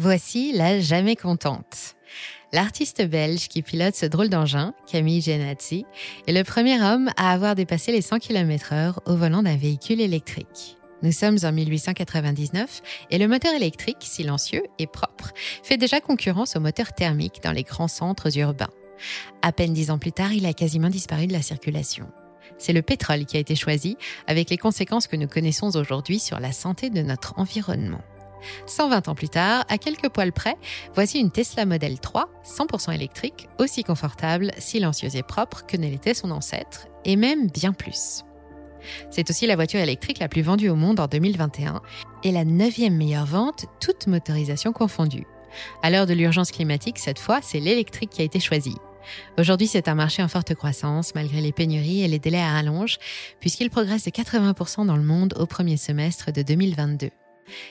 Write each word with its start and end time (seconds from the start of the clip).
Voici 0.00 0.52
la 0.52 0.78
jamais 0.78 1.16
contente. 1.16 1.96
L'artiste 2.52 3.02
belge 3.04 3.48
qui 3.48 3.62
pilote 3.62 3.96
ce 3.96 4.06
drôle 4.06 4.28
d'engin, 4.28 4.72
Camille 4.86 5.20
Genazzi, 5.20 5.86
est 6.28 6.32
le 6.32 6.44
premier 6.44 6.80
homme 6.80 7.10
à 7.16 7.32
avoir 7.32 7.56
dépassé 7.56 7.90
les 7.90 8.00
100 8.00 8.20
km/h 8.20 8.98
au 9.06 9.16
volant 9.16 9.42
d'un 9.42 9.56
véhicule 9.56 10.00
électrique. 10.00 10.76
Nous 11.02 11.10
sommes 11.10 11.38
en 11.42 11.50
1899 11.50 12.80
et 13.10 13.18
le 13.18 13.26
moteur 13.26 13.52
électrique, 13.54 13.96
silencieux 14.02 14.62
et 14.78 14.86
propre, 14.86 15.32
fait 15.64 15.78
déjà 15.78 16.00
concurrence 16.00 16.54
au 16.54 16.60
moteur 16.60 16.92
thermique 16.92 17.40
dans 17.42 17.50
les 17.50 17.64
grands 17.64 17.88
centres 17.88 18.38
urbains. 18.38 18.70
À 19.42 19.50
peine 19.50 19.72
dix 19.72 19.90
ans 19.90 19.98
plus 19.98 20.12
tard, 20.12 20.32
il 20.32 20.46
a 20.46 20.52
quasiment 20.52 20.90
disparu 20.90 21.26
de 21.26 21.32
la 21.32 21.42
circulation. 21.42 22.06
C'est 22.56 22.72
le 22.72 22.82
pétrole 22.82 23.26
qui 23.26 23.36
a 23.36 23.40
été 23.40 23.56
choisi, 23.56 23.96
avec 24.28 24.48
les 24.48 24.58
conséquences 24.58 25.08
que 25.08 25.16
nous 25.16 25.26
connaissons 25.26 25.74
aujourd'hui 25.74 26.20
sur 26.20 26.38
la 26.38 26.52
santé 26.52 26.88
de 26.88 27.02
notre 27.02 27.34
environnement. 27.36 28.04
120 28.66 29.08
ans 29.08 29.14
plus 29.14 29.28
tard, 29.28 29.64
à 29.68 29.78
quelques 29.78 30.08
poils 30.08 30.32
près, 30.32 30.56
voici 30.94 31.20
une 31.20 31.30
Tesla 31.30 31.66
Model 31.66 32.00
3, 32.00 32.28
100% 32.44 32.94
électrique, 32.94 33.48
aussi 33.58 33.84
confortable, 33.84 34.52
silencieuse 34.58 35.16
et 35.16 35.22
propre 35.22 35.66
que 35.66 35.76
ne 35.76 35.88
l'était 35.88 36.14
son 36.14 36.30
ancêtre, 36.30 36.86
et 37.04 37.16
même 37.16 37.48
bien 37.48 37.72
plus. 37.72 38.24
C'est 39.10 39.28
aussi 39.30 39.46
la 39.46 39.56
voiture 39.56 39.80
électrique 39.80 40.18
la 40.18 40.28
plus 40.28 40.42
vendue 40.42 40.68
au 40.68 40.76
monde 40.76 41.00
en 41.00 41.06
2021 41.06 41.82
et 42.24 42.32
la 42.32 42.44
neuvième 42.44 42.96
meilleure 42.96 43.26
vente, 43.26 43.66
toute 43.80 44.06
motorisation 44.06 44.72
confondue. 44.72 45.26
À 45.82 45.90
l'heure 45.90 46.06
de 46.06 46.14
l'urgence 46.14 46.50
climatique, 46.50 46.98
cette 46.98 47.18
fois, 47.18 47.40
c'est 47.42 47.60
l'électrique 47.60 48.10
qui 48.10 48.22
a 48.22 48.24
été 48.24 48.40
choisi. 48.40 48.74
Aujourd'hui, 49.38 49.66
c'est 49.66 49.88
un 49.88 49.94
marché 49.94 50.22
en 50.22 50.28
forte 50.28 50.54
croissance 50.54 51.14
malgré 51.14 51.40
les 51.40 51.52
pénuries 51.52 52.02
et 52.02 52.08
les 52.08 52.18
délais 52.18 52.40
à 52.40 52.52
rallonge, 52.52 52.98
puisqu'il 53.40 53.70
progresse 53.70 54.04
de 54.04 54.10
80% 54.10 54.86
dans 54.86 54.96
le 54.96 55.02
monde 55.02 55.34
au 55.38 55.46
premier 55.46 55.76
semestre 55.76 56.32
de 56.32 56.42
2022. 56.42 57.10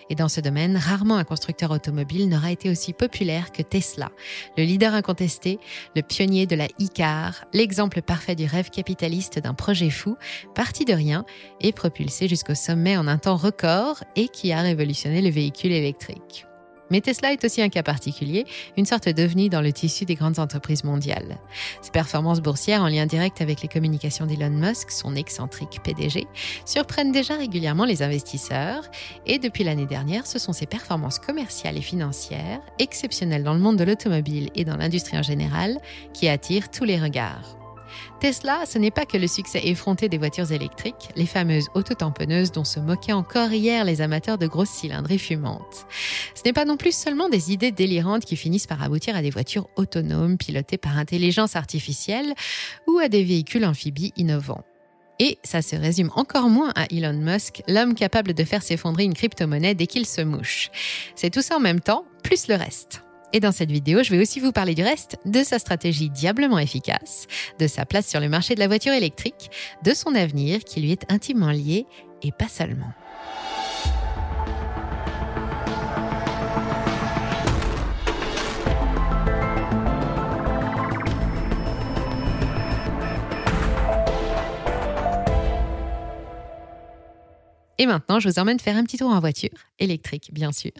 Et 0.09 0.15
dans 0.15 0.29
ce 0.29 0.41
domaine, 0.41 0.77
rarement 0.77 1.17
un 1.17 1.23
constructeur 1.23 1.71
automobile 1.71 2.29
n'aura 2.29 2.51
été 2.51 2.69
aussi 2.69 2.93
populaire 2.93 3.51
que 3.51 3.61
Tesla, 3.61 4.11
le 4.57 4.63
leader 4.63 4.93
incontesté, 4.93 5.59
le 5.95 6.01
pionnier 6.01 6.45
de 6.45 6.55
la 6.55 6.65
e-car, 6.65 7.45
l'exemple 7.53 8.01
parfait 8.01 8.35
du 8.35 8.45
rêve 8.45 8.69
capitaliste 8.69 9.39
d'un 9.39 9.53
projet 9.53 9.89
fou, 9.89 10.17
parti 10.55 10.85
de 10.85 10.93
rien 10.93 11.25
et 11.61 11.71
propulsé 11.71 12.27
jusqu'au 12.27 12.55
sommet 12.55 12.97
en 12.97 13.07
un 13.07 13.17
temps 13.17 13.37
record 13.37 14.03
et 14.15 14.27
qui 14.27 14.51
a 14.51 14.61
révolutionné 14.61 15.21
le 15.21 15.29
véhicule 15.29 15.71
électrique. 15.71 16.47
Mais 16.89 17.01
Tesla 17.01 17.33
est 17.33 17.43
aussi 17.43 17.61
un 17.61 17.69
cas 17.69 17.83
particulier, 17.83 18.45
une 18.77 18.85
sorte 18.85 19.09
d'ovni 19.09 19.49
dans 19.49 19.61
le 19.61 19.73
tissu 19.73 20.05
des 20.05 20.15
grandes 20.15 20.39
entreprises 20.39 20.83
mondiales. 20.83 21.37
Ses 21.81 21.91
performances 21.91 22.41
boursières 22.41 22.81
en 22.81 22.87
lien 22.87 23.05
direct 23.05 23.41
avec 23.41 23.61
les 23.61 23.67
communications 23.67 24.25
d'Elon 24.25 24.49
Musk, 24.49 24.91
son 24.91 25.15
excentrique 25.15 25.81
PDG, 25.83 26.27
surprennent 26.65 27.11
déjà 27.11 27.35
régulièrement 27.35 27.85
les 27.85 28.03
investisseurs 28.03 28.83
et 29.25 29.39
depuis 29.39 29.63
l'année 29.63 29.85
dernière, 29.85 30.25
ce 30.27 30.39
sont 30.39 30.53
ses 30.53 30.65
performances 30.65 31.19
commerciales 31.19 31.77
et 31.77 31.81
financières, 31.81 32.61
exceptionnelles 32.79 33.43
dans 33.43 33.53
le 33.53 33.59
monde 33.59 33.77
de 33.77 33.83
l'automobile 33.83 34.49
et 34.55 34.65
dans 34.65 34.77
l'industrie 34.77 35.17
en 35.17 35.23
général, 35.23 35.77
qui 36.13 36.27
attirent 36.27 36.69
tous 36.69 36.85
les 36.85 36.99
regards. 36.99 37.56
Tesla, 38.19 38.65
ce 38.65 38.79
n'est 38.79 38.91
pas 38.91 39.05
que 39.05 39.17
le 39.17 39.27
succès 39.27 39.61
effronté 39.67 40.09
des 40.09 40.17
voitures 40.17 40.51
électriques, 40.51 41.09
les 41.15 41.27
fameuses 41.27 41.67
autotamponneuses 41.75 42.51
dont 42.51 42.63
se 42.63 42.79
moquaient 42.79 43.13
encore 43.13 43.51
hier 43.51 43.85
les 43.85 44.01
amateurs 44.01 44.39
de 44.39 44.47
grosses 44.47 44.71
cylindrées 44.71 45.19
fumantes. 45.19 45.85
Ce 46.33 46.41
n'est 46.43 46.53
pas 46.53 46.65
non 46.65 46.77
plus 46.77 46.95
seulement 46.95 47.29
des 47.29 47.51
idées 47.51 47.71
délirantes 47.71 48.25
qui 48.25 48.35
finissent 48.35 48.65
par 48.65 48.81
aboutir 48.81 49.15
à 49.15 49.21
des 49.21 49.29
voitures 49.29 49.69
autonomes 49.75 50.37
pilotées 50.37 50.77
par 50.77 50.97
intelligence 50.97 51.55
artificielle 51.55 52.33
ou 52.87 52.97
à 52.97 53.07
des 53.07 53.23
véhicules 53.23 53.65
amphibies 53.65 54.13
innovants. 54.17 54.63
Et 55.19 55.37
ça 55.43 55.61
se 55.61 55.75
résume 55.75 56.11
encore 56.15 56.49
moins 56.49 56.71
à 56.75 56.85
Elon 56.91 57.13
Musk, 57.13 57.61
l'homme 57.67 57.95
capable 57.95 58.33
de 58.33 58.43
faire 58.43 58.63
s'effondrer 58.63 59.03
une 59.03 59.13
crypto-monnaie 59.13 59.75
dès 59.75 59.87
qu'il 59.87 60.05
se 60.05 60.21
mouche. 60.21 60.69
C'est 61.15 61.31
tout 61.31 61.41
ça 61.41 61.57
en 61.57 61.59
même 61.59 61.81
temps, 61.81 62.05
plus 62.23 62.47
le 62.47 62.55
reste. 62.55 63.03
Et 63.33 63.39
dans 63.39 63.51
cette 63.51 63.71
vidéo, 63.71 64.03
je 64.03 64.11
vais 64.11 64.21
aussi 64.21 64.39
vous 64.39 64.51
parler 64.51 64.73
du 64.73 64.83
reste, 64.83 65.17
de 65.25 65.43
sa 65.43 65.59
stratégie 65.59 66.09
diablement 66.09 66.59
efficace, 66.59 67.27
de 67.59 67.67
sa 67.67 67.85
place 67.85 68.07
sur 68.07 68.19
le 68.19 68.29
marché 68.29 68.55
de 68.55 68.59
la 68.59 68.67
voiture 68.67 68.93
électrique, 68.93 69.51
de 69.83 69.93
son 69.93 70.15
avenir 70.15 70.63
qui 70.63 70.81
lui 70.81 70.91
est 70.91 71.11
intimement 71.11 71.51
lié 71.51 71.85
et 72.23 72.31
pas 72.31 72.47
seulement. 72.47 72.93
Et 87.77 87.85
maintenant, 87.85 88.19
je 88.19 88.27
vous 88.27 88.39
emmène 88.39 88.59
faire 88.59 88.75
un 88.75 88.83
petit 88.83 88.97
tour 88.97 89.11
en 89.11 89.19
voiture, 89.19 89.49
électrique 89.79 90.29
bien 90.33 90.51
sûr. 90.51 90.71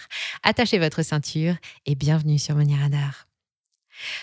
Attachez 0.44 0.80
votre 0.80 1.04
ceinture 1.04 1.56
et 1.86 1.96
bienvenue 1.96 2.40
sur 2.40 2.56
Money 2.56 2.76
Radar. 2.76 3.28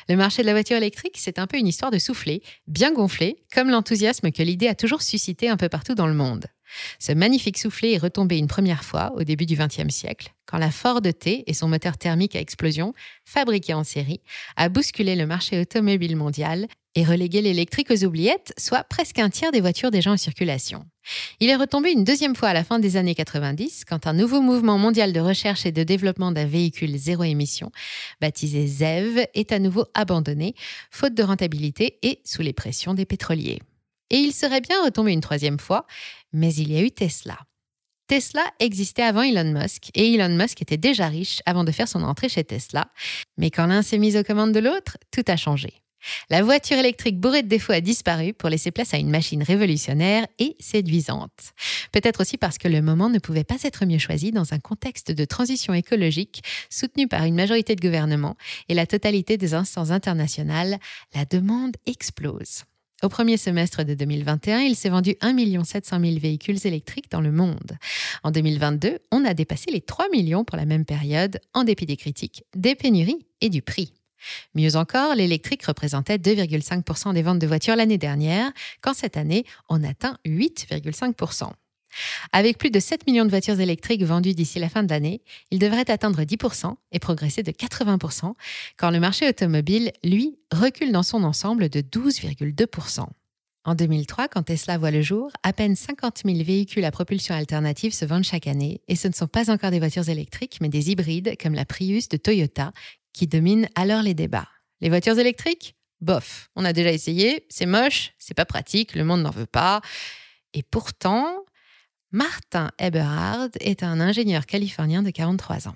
Le 0.08 0.16
marché 0.16 0.42
de 0.42 0.46
la 0.46 0.52
voiture 0.52 0.76
électrique, 0.76 1.16
c'est 1.16 1.38
un 1.38 1.46
peu 1.46 1.56
une 1.56 1.66
histoire 1.66 1.90
de 1.90 1.98
souffler, 1.98 2.42
bien 2.66 2.92
gonflé, 2.92 3.44
comme 3.52 3.70
l'enthousiasme 3.70 4.30
que 4.30 4.42
l'idée 4.42 4.68
a 4.68 4.74
toujours 4.74 5.02
suscité 5.02 5.48
un 5.48 5.56
peu 5.56 5.68
partout 5.68 5.94
dans 5.94 6.06
le 6.06 6.14
monde. 6.14 6.46
Ce 6.98 7.12
magnifique 7.12 7.58
soufflet 7.58 7.92
est 7.92 7.98
retombé 7.98 8.38
une 8.38 8.47
première 8.47 8.84
fois 8.84 9.12
au 9.16 9.25
début 9.25 9.47
du 9.47 9.56
XXe 9.56 9.94
siècle, 9.94 10.34
quand 10.47 10.58
la 10.58 10.70
Ford 10.70 11.00
T 11.02 11.44
et 11.47 11.54
son 11.54 11.69
moteur 11.69 11.97
thermique 11.97 12.36
à 12.36 12.41
explosion, 12.41 12.94
fabriqué 13.25 13.75
en 13.75 13.84
série, 13.84 14.20
a 14.56 14.69
bousculé 14.69 15.16
le 15.16 15.26
marché 15.26 15.60
automobile 15.60 16.16
mondial 16.16 16.66
et 16.94 17.04
relégué 17.04 17.41
l'électrique 17.41 17.91
aux 17.91 18.04
oubliettes, 18.04 18.53
soit 18.56 18.84
presque 18.84 19.19
un 19.19 19.30
tiers 19.30 19.50
des 19.50 19.60
voitures 19.60 19.91
déjà 19.91 20.12
en 20.12 20.16
circulation. 20.16 20.86
Il 21.41 21.50
est 21.50 21.56
retombé 21.56 21.91
une 21.91 22.04
deuxième 22.04 22.36
fois 22.36 22.50
à 22.50 22.54
la 22.54 22.64
fin 22.64 22.78
des 22.78 22.97
années 22.97 23.14
90, 23.14 23.84
quand 23.84 24.06
un 24.06 24.12
nouveau 24.12 24.41
mouvement 24.41 24.78
mondial 24.78 25.12
de 25.12 25.20
recherche 25.20 25.66
et 25.66 25.72
de 25.72 25.82
développement 25.82 26.32
d'un 26.32 26.47
véhicule 26.47 26.97
zéro 26.97 27.24
émission, 27.24 27.72
baptisé 28.20 28.66
ZEV, 28.66 29.26
est 29.34 29.53
à 29.53 29.58
nouveau 29.58 29.86
abandonné, 29.94 30.54
faute 30.91 31.14
de 31.14 31.22
rentabilité 31.22 31.98
et 32.03 32.20
sous 32.24 32.42
les 32.42 32.53
pressions 32.53 32.94
des 32.94 33.06
pétroliers. 33.06 33.60
Et 34.14 34.19
il 34.19 34.32
serait 34.32 34.60
bien 34.60 34.80
retombé 34.84 35.10
une 35.10 35.20
troisième 35.20 35.58
fois, 35.58 35.88
mais 36.32 36.54
il 36.54 36.70
y 36.70 36.76
a 36.76 36.82
eu 36.82 36.92
Tesla. 36.92 37.36
Tesla 38.06 38.44
existait 38.60 39.02
avant 39.02 39.22
Elon 39.22 39.52
Musk 39.52 39.91
et 39.92 40.14
Elon 40.14 40.36
Musk 40.36 40.62
était 40.62 40.76
déjà 40.76 41.08
riche 41.08 41.41
avant 41.47 41.64
de 41.64 41.72
faire 41.72 41.88
son 41.88 42.04
entrée 42.04 42.28
chez 42.28 42.44
Tesla. 42.44 42.92
Mais 43.38 43.50
quand 43.50 43.66
l'un 43.66 43.82
s'est 43.82 43.98
mis 43.98 44.16
aux 44.16 44.22
commandes 44.22 44.53
de 44.53 44.60
l'autre, 44.60 44.98
tout 45.10 45.24
a 45.26 45.36
changé. 45.36 45.82
La 46.30 46.44
voiture 46.44 46.76
électrique 46.76 47.19
bourrée 47.19 47.42
de 47.42 47.48
défauts 47.48 47.72
a 47.72 47.80
disparu 47.80 48.34
pour 48.34 48.50
laisser 48.50 48.70
place 48.70 48.94
à 48.94 48.98
une 48.98 49.10
machine 49.10 49.42
révolutionnaire 49.42 50.28
et 50.38 50.54
séduisante. 50.60 51.53
Peut-être 51.91 52.20
aussi 52.20 52.38
parce 52.38 52.58
que 52.58 52.69
le 52.69 52.82
moment 52.82 53.08
ne 53.08 53.19
pouvait 53.19 53.42
pas 53.42 53.64
être 53.64 53.84
mieux 53.84 53.98
choisi 53.98 54.30
dans 54.30 54.54
un 54.54 54.60
contexte 54.60 55.10
de 55.10 55.24
transition 55.24 55.74
écologique 55.74 56.44
soutenu 56.70 57.08
par 57.08 57.24
une 57.24 57.34
majorité 57.34 57.74
de 57.74 57.80
gouvernements 57.80 58.36
et 58.69 58.74
la 58.74 58.86
totalité 58.86 59.38
des 59.38 59.54
instances 59.54 59.91
internationales, 59.91 60.78
la 61.16 61.24
demande 61.24 61.76
explose. 61.86 62.62
Au 63.04 63.10
premier 63.10 63.37
semestre 63.37 63.84
de 63.84 63.92
2021, 63.92 64.60
il 64.60 64.75
s'est 64.75 64.88
vendu 64.88 65.15
1 65.20 65.62
700 65.62 66.00
000 66.00 66.19
véhicules 66.19 66.66
électriques 66.66 67.10
dans 67.10 67.20
le 67.20 67.32
monde. 67.32 67.76
En 68.22 68.31
2022, 68.31 68.98
on 69.12 69.26
a 69.26 69.34
dépassé 69.34 69.70
les 69.70 69.82
3 69.82 70.09
millions 70.09 70.42
pour 70.42 70.56
la 70.56 70.65
même 70.65 70.87
période, 70.87 71.38
en 71.53 71.65
dépit 71.65 71.84
des 71.84 71.98
critiques, 71.98 72.44
des 72.56 72.75
pénuries 72.75 73.26
et 73.42 73.50
du 73.50 73.60
prix. 73.60 73.92
Mieux 74.54 74.76
encore, 74.76 75.15
l'électrique 75.15 75.66
représentait 75.66 76.16
2,5% 76.16 77.12
des 77.12 77.20
ventes 77.20 77.41
de 77.41 77.47
voitures 77.47 77.76
l'année 77.76 77.98
dernière, 77.98 78.50
quand 78.81 78.94
cette 78.94 79.19
année, 79.19 79.44
on 79.69 79.84
atteint 79.84 80.16
8,5%. 80.25 81.50
Avec 82.32 82.59
plus 82.59 82.71
de 82.71 82.81
7 82.81 83.06
millions 83.06 83.25
de 83.25 83.31
voitures 83.31 83.60
électriques 83.60 84.03
vendues 84.03 84.34
d'ici 84.34 84.59
la 84.59 84.69
fin 84.69 84.82
de 84.82 84.91
l'année, 84.91 85.22
il 85.50 85.59
devrait 85.59 85.91
atteindre 85.91 86.22
10% 86.22 86.75
et 86.93 86.99
progresser 86.99 87.43
de 87.43 87.53
80%, 87.53 88.34
quand 88.77 88.91
le 88.91 89.00
marché 89.00 89.28
automobile, 89.28 89.93
lui, 90.03 90.38
recule 90.53 90.93
dans 90.93 91.03
son 91.03 91.25
ensemble 91.25 91.69
de 91.69 91.81
12,2%. 91.81 93.06
En 93.66 93.75
2003, 93.75 94.28
quand 94.28 94.43
Tesla 94.43 94.77
voit 94.77 94.91
le 94.91 95.00
jour, 95.00 95.31
à 95.43 95.54
peine 95.54 95.74
50 95.74 96.22
000 96.27 96.45
véhicules 96.45 96.84
à 96.84 96.91
propulsion 96.91 97.34
alternative 97.34 97.95
se 97.95 98.04
vendent 98.04 98.24
chaque 98.24 98.47
année, 98.47 98.83
et 98.89 98.97
ce 98.97 99.09
ne 99.09 99.15
sont 99.15 99.27
pas 99.27 99.51
encore 99.51 99.71
des 99.71 99.78
voitures 99.78 100.09
électriques, 100.09 100.59
mais 100.60 100.68
des 100.68 100.91
hybrides 100.91 101.36
comme 101.41 101.54
la 101.54 101.65
Prius 101.65 102.10
de 102.10 102.18
Toyota, 102.18 102.72
qui 103.15 103.27
domine 103.27 103.68
alors 103.74 104.03
les 104.03 104.13
débats. 104.13 104.48
Les 104.83 104.91
voitures 104.91 105.18
électriques? 105.18 105.77
Bof, 106.03 106.51
on 106.57 106.66
a 106.66 106.74
déjà 106.74 106.92
essayé, 106.92 107.47
c'est 107.48 107.65
moche, 107.65 108.13
c'est 108.18 108.34
pas 108.34 108.45
pratique, 108.45 108.95
le 108.95 109.04
monde 109.04 109.22
n'en 109.22 109.30
veut 109.30 109.47
pas. 109.47 109.80
Et 110.53 110.63
pourtant, 110.63 111.34
Martin 112.15 112.71
Eberhard 112.78 113.49
est 113.59 113.83
un 113.83 113.99
ingénieur 113.99 114.47
californien 114.47 115.03
de 115.03 115.11
43 115.11 115.66
ans. 115.66 115.75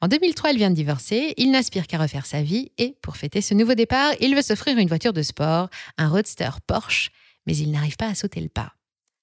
En 0.00 0.08
2003, 0.08 0.50
il 0.50 0.56
vient 0.56 0.70
de 0.70 0.74
divorcer, 0.74 1.32
il 1.36 1.52
n'aspire 1.52 1.86
qu'à 1.86 1.98
refaire 1.98 2.26
sa 2.26 2.42
vie 2.42 2.72
et, 2.76 2.96
pour 3.02 3.16
fêter 3.16 3.40
ce 3.40 3.54
nouveau 3.54 3.74
départ, 3.74 4.12
il 4.18 4.34
veut 4.34 4.42
s'offrir 4.42 4.76
une 4.78 4.88
voiture 4.88 5.12
de 5.12 5.22
sport, 5.22 5.70
un 5.96 6.08
roadster 6.08 6.50
Porsche, 6.66 7.12
mais 7.46 7.56
il 7.56 7.70
n'arrive 7.70 7.96
pas 7.96 8.08
à 8.08 8.16
sauter 8.16 8.40
le 8.40 8.48
pas. 8.48 8.72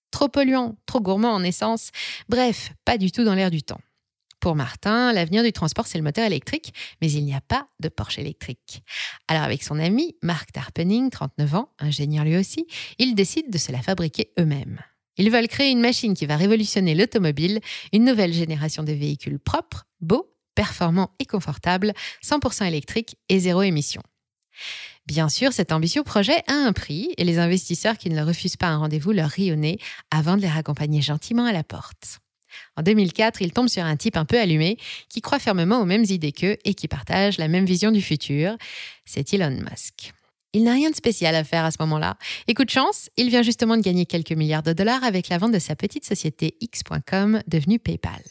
Trop 0.10 0.30
polluant, 0.30 0.78
trop 0.86 1.02
gourmand 1.02 1.34
en 1.34 1.44
essence, 1.44 1.92
bref, 2.30 2.72
pas 2.86 2.98
du 2.98 3.12
tout 3.12 3.26
dans 3.26 3.36
l'air 3.36 3.52
du 3.52 3.62
temps. 3.62 3.82
Pour 4.40 4.56
Martin, 4.56 5.12
l'avenir 5.12 5.44
du 5.44 5.52
transport, 5.52 5.86
c'est 5.86 5.98
le 5.98 6.04
moteur 6.06 6.26
électrique, 6.26 6.74
mais 7.02 7.12
il 7.12 7.26
n'y 7.26 7.36
a 7.36 7.42
pas 7.42 7.68
de 7.82 7.90
Porsche 7.90 8.20
électrique. 8.20 8.84
Alors 9.28 9.44
avec 9.44 9.64
son 9.64 9.80
ami, 9.80 10.16
Mark 10.24 10.54
Tarpening, 10.54 11.10
39 11.10 11.56
ans, 11.56 11.74
ingénieur 11.78 12.24
lui 12.24 12.38
aussi, 12.38 12.68
ils 13.00 13.16
décident 13.16 13.50
de 13.52 13.58
se 13.58 13.74
la 13.74 13.82
fabriquer 13.82 14.32
eux-mêmes. 14.40 14.80
Ils 15.18 15.32
veulent 15.32 15.48
créer 15.48 15.72
une 15.72 15.82
machine 15.82 16.14
qui 16.14 16.26
va 16.26 16.38
révolutionner 16.38 16.96
l'automobile, 16.96 17.60
une 17.94 18.06
nouvelle 18.06 18.34
génération 18.34 18.84
de 18.84 18.94
véhicules 18.94 19.40
propres, 19.40 19.86
beaux 20.02 20.34
performant 20.56 21.12
et 21.20 21.26
confortable, 21.26 21.94
100% 22.26 22.66
électrique 22.66 23.16
et 23.30 23.40
zéro 23.40 23.62
émission. 23.62 24.02
Bien 25.06 25.30
sûr, 25.30 25.54
cet 25.54 25.72
ambitieux 25.72 26.04
projet 26.04 26.44
a 26.48 26.54
un 26.54 26.74
prix 26.74 27.14
et 27.18 27.24
les 27.24 27.38
investisseurs 27.38 27.98
qui 27.98 28.10
ne 28.10 28.24
refusent 28.24 28.58
pas 28.58 28.68
un 28.68 28.78
rendez-vous 28.78 29.12
leur 29.12 29.30
rient 29.30 29.78
avant 30.10 30.36
de 30.36 30.42
les 30.42 30.50
raccompagner 30.50 31.02
gentiment 31.02 31.46
à 31.46 31.54
la 31.54 31.64
porte. 31.64 32.20
En 32.76 32.82
2004, 32.82 33.42
il 33.42 33.54
tombe 33.54 33.68
sur 33.68 33.84
un 33.84 33.96
type 33.96 34.18
un 34.18 34.26
peu 34.26 34.40
allumé 34.40 34.78
qui 35.10 35.22
croit 35.22 35.40
fermement 35.40 35.80
aux 35.80 35.86
mêmes 35.86 36.06
idées 36.10 36.32
qu'eux 36.32 36.58
et 36.66 36.74
qui 36.74 36.88
partage 36.88 37.38
la 37.38 37.48
même 37.48 37.66
vision 37.66 37.92
du 37.92 38.02
futur. 38.02 38.58
C'est 39.06 39.34
Elon 39.34 39.52
Musk. 39.52 40.14
Il 40.58 40.64
n'a 40.64 40.74
rien 40.74 40.90
de 40.90 40.96
spécial 40.96 41.36
à 41.36 41.44
faire 41.44 41.66
à 41.66 41.70
ce 41.70 41.78
moment-là. 41.82 42.18
Et 42.48 42.56
coup 42.56 42.66
de 42.66 42.72
chance, 42.72 43.12
il 43.16 43.30
vient 43.30 43.44
justement 43.44 43.78
de 43.78 43.84
gagner 43.84 44.08
quelques 44.08 44.32
milliards 44.32 44.64
de 44.64 44.74
dollars 44.74 45.04
avec 45.04 45.30
la 45.30 45.38
vente 45.38 45.52
de 45.52 45.60
sa 45.60 45.76
petite 45.76 46.04
société 46.04 46.58
X.com, 46.62 47.44
devenue 47.48 47.78
PayPal. 47.78 48.24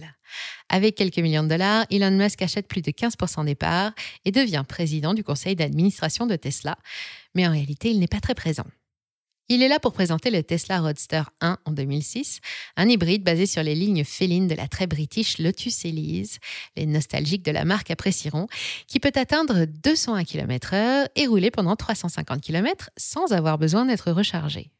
Avec 0.68 0.96
quelques 0.96 1.18
millions 1.18 1.44
de 1.44 1.48
dollars, 1.48 1.86
Elon 1.88 2.10
Musk 2.10 2.42
achète 2.42 2.66
plus 2.66 2.82
de 2.82 2.90
15% 2.90 3.44
des 3.44 3.54
parts 3.54 3.92
et 4.24 4.32
devient 4.32 4.64
président 4.68 5.14
du 5.14 5.22
conseil 5.22 5.54
d'administration 5.54 6.26
de 6.26 6.34
Tesla. 6.34 6.76
Mais 7.36 7.46
en 7.46 7.52
réalité, 7.52 7.90
il 7.90 8.00
n'est 8.00 8.08
pas 8.08 8.18
très 8.18 8.34
présent. 8.34 8.66
Il 9.48 9.62
est 9.62 9.68
là 9.68 9.78
pour 9.78 9.92
présenter 9.92 10.30
le 10.30 10.42
Tesla 10.42 10.80
Roadster 10.80 11.22
1 11.40 11.58
en 11.64 11.70
2006, 11.70 12.40
un 12.76 12.88
hybride 12.88 13.22
basé 13.22 13.46
sur 13.46 13.62
les 13.62 13.76
lignes 13.76 14.02
félines 14.02 14.48
de 14.48 14.56
la 14.56 14.66
très 14.66 14.88
british 14.88 15.38
Lotus 15.38 15.84
Elise. 15.84 16.40
Les 16.76 16.84
nostalgiques 16.84 17.44
de 17.44 17.52
la 17.52 17.64
marque 17.64 17.92
apprécieront, 17.92 18.48
qui 18.88 18.98
peut 18.98 19.12
atteindre 19.14 19.66
201 19.66 20.24
km/h 20.24 21.06
et 21.14 21.28
rouler 21.28 21.52
pendant 21.52 21.76
350 21.76 22.40
km 22.40 22.90
sans 22.96 23.32
avoir 23.32 23.56
besoin 23.56 23.84
d'être 23.84 24.10
rechargé. 24.10 24.72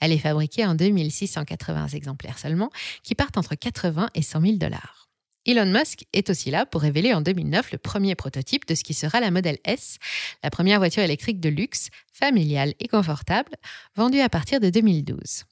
Elle 0.00 0.12
est 0.12 0.18
fabriquée 0.18 0.64
en 0.64 0.76
2680 0.76 1.88
exemplaires 1.88 2.38
seulement, 2.38 2.70
qui 3.02 3.16
partent 3.16 3.38
entre 3.38 3.56
80 3.56 4.10
et 4.14 4.22
100 4.22 4.40
000 4.40 4.52
dollars. 4.58 5.05
Elon 5.46 5.66
Musk 5.66 6.06
est 6.12 6.28
aussi 6.28 6.50
là 6.50 6.66
pour 6.66 6.82
révéler 6.82 7.14
en 7.14 7.20
2009 7.20 7.70
le 7.70 7.78
premier 7.78 8.16
prototype 8.16 8.66
de 8.66 8.74
ce 8.74 8.82
qui 8.82 8.94
sera 8.94 9.20
la 9.20 9.30
Model 9.30 9.58
S, 9.64 9.98
la 10.42 10.50
première 10.50 10.78
voiture 10.78 11.04
électrique 11.04 11.38
de 11.38 11.48
luxe, 11.48 11.90
familiale 12.12 12.74
et 12.80 12.88
confortable, 12.88 13.52
vendue 13.94 14.20
à 14.20 14.28
partir 14.28 14.58
de 14.58 14.70
2012. 14.70 15.44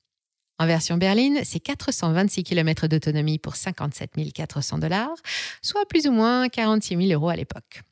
En 0.58 0.66
version 0.66 0.96
berline, 0.96 1.40
c'est 1.44 1.60
426 1.60 2.42
km 2.42 2.88
d'autonomie 2.88 3.38
pour 3.38 3.54
57 3.54 4.32
400 4.32 4.78
dollars, 4.78 5.14
soit 5.62 5.86
plus 5.86 6.08
ou 6.08 6.12
moins 6.12 6.48
46 6.48 6.96
000 6.96 7.12
euros 7.12 7.28
à 7.28 7.36
l'époque. 7.36 7.82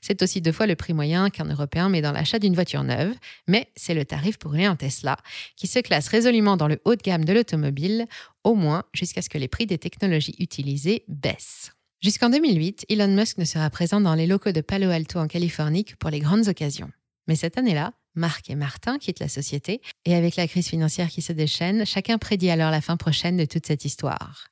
C'est 0.00 0.22
aussi 0.22 0.40
deux 0.40 0.52
fois 0.52 0.66
le 0.66 0.76
prix 0.76 0.94
moyen 0.94 1.30
qu'un 1.30 1.46
Européen 1.46 1.88
met 1.88 2.02
dans 2.02 2.12
l'achat 2.12 2.38
d'une 2.38 2.54
voiture 2.54 2.84
neuve, 2.84 3.14
mais 3.48 3.68
c'est 3.76 3.94
le 3.94 4.04
tarif 4.04 4.38
pour 4.38 4.54
en 4.54 4.76
Tesla, 4.76 5.16
qui 5.56 5.66
se 5.66 5.78
classe 5.78 6.08
résolument 6.08 6.56
dans 6.56 6.68
le 6.68 6.80
haut 6.84 6.94
de 6.94 7.02
gamme 7.02 7.24
de 7.24 7.32
l'automobile, 7.32 8.06
au 8.44 8.54
moins 8.54 8.84
jusqu'à 8.92 9.22
ce 9.22 9.28
que 9.28 9.38
les 9.38 9.48
prix 9.48 9.66
des 9.66 9.78
technologies 9.78 10.36
utilisées 10.38 11.04
baissent. 11.08 11.72
Jusqu'en 12.02 12.30
2008, 12.30 12.86
Elon 12.88 13.08
Musk 13.08 13.38
ne 13.38 13.44
sera 13.44 13.70
présent 13.70 14.00
dans 14.00 14.14
les 14.14 14.26
locaux 14.26 14.52
de 14.52 14.60
Palo 14.60 14.90
Alto 14.90 15.18
en 15.18 15.28
Californie 15.28 15.84
que 15.84 15.94
pour 15.94 16.10
les 16.10 16.18
grandes 16.18 16.48
occasions. 16.48 16.90
Mais 17.28 17.36
cette 17.36 17.58
année-là, 17.58 17.92
Marc 18.14 18.50
et 18.50 18.56
Martin 18.56 18.98
quittent 18.98 19.20
la 19.20 19.28
société, 19.28 19.80
et 20.04 20.14
avec 20.14 20.36
la 20.36 20.48
crise 20.48 20.68
financière 20.68 21.08
qui 21.08 21.22
se 21.22 21.32
déchaîne, 21.32 21.86
chacun 21.86 22.18
prédit 22.18 22.50
alors 22.50 22.70
la 22.70 22.80
fin 22.80 22.96
prochaine 22.96 23.36
de 23.36 23.44
toute 23.44 23.66
cette 23.66 23.84
histoire. 23.84 24.48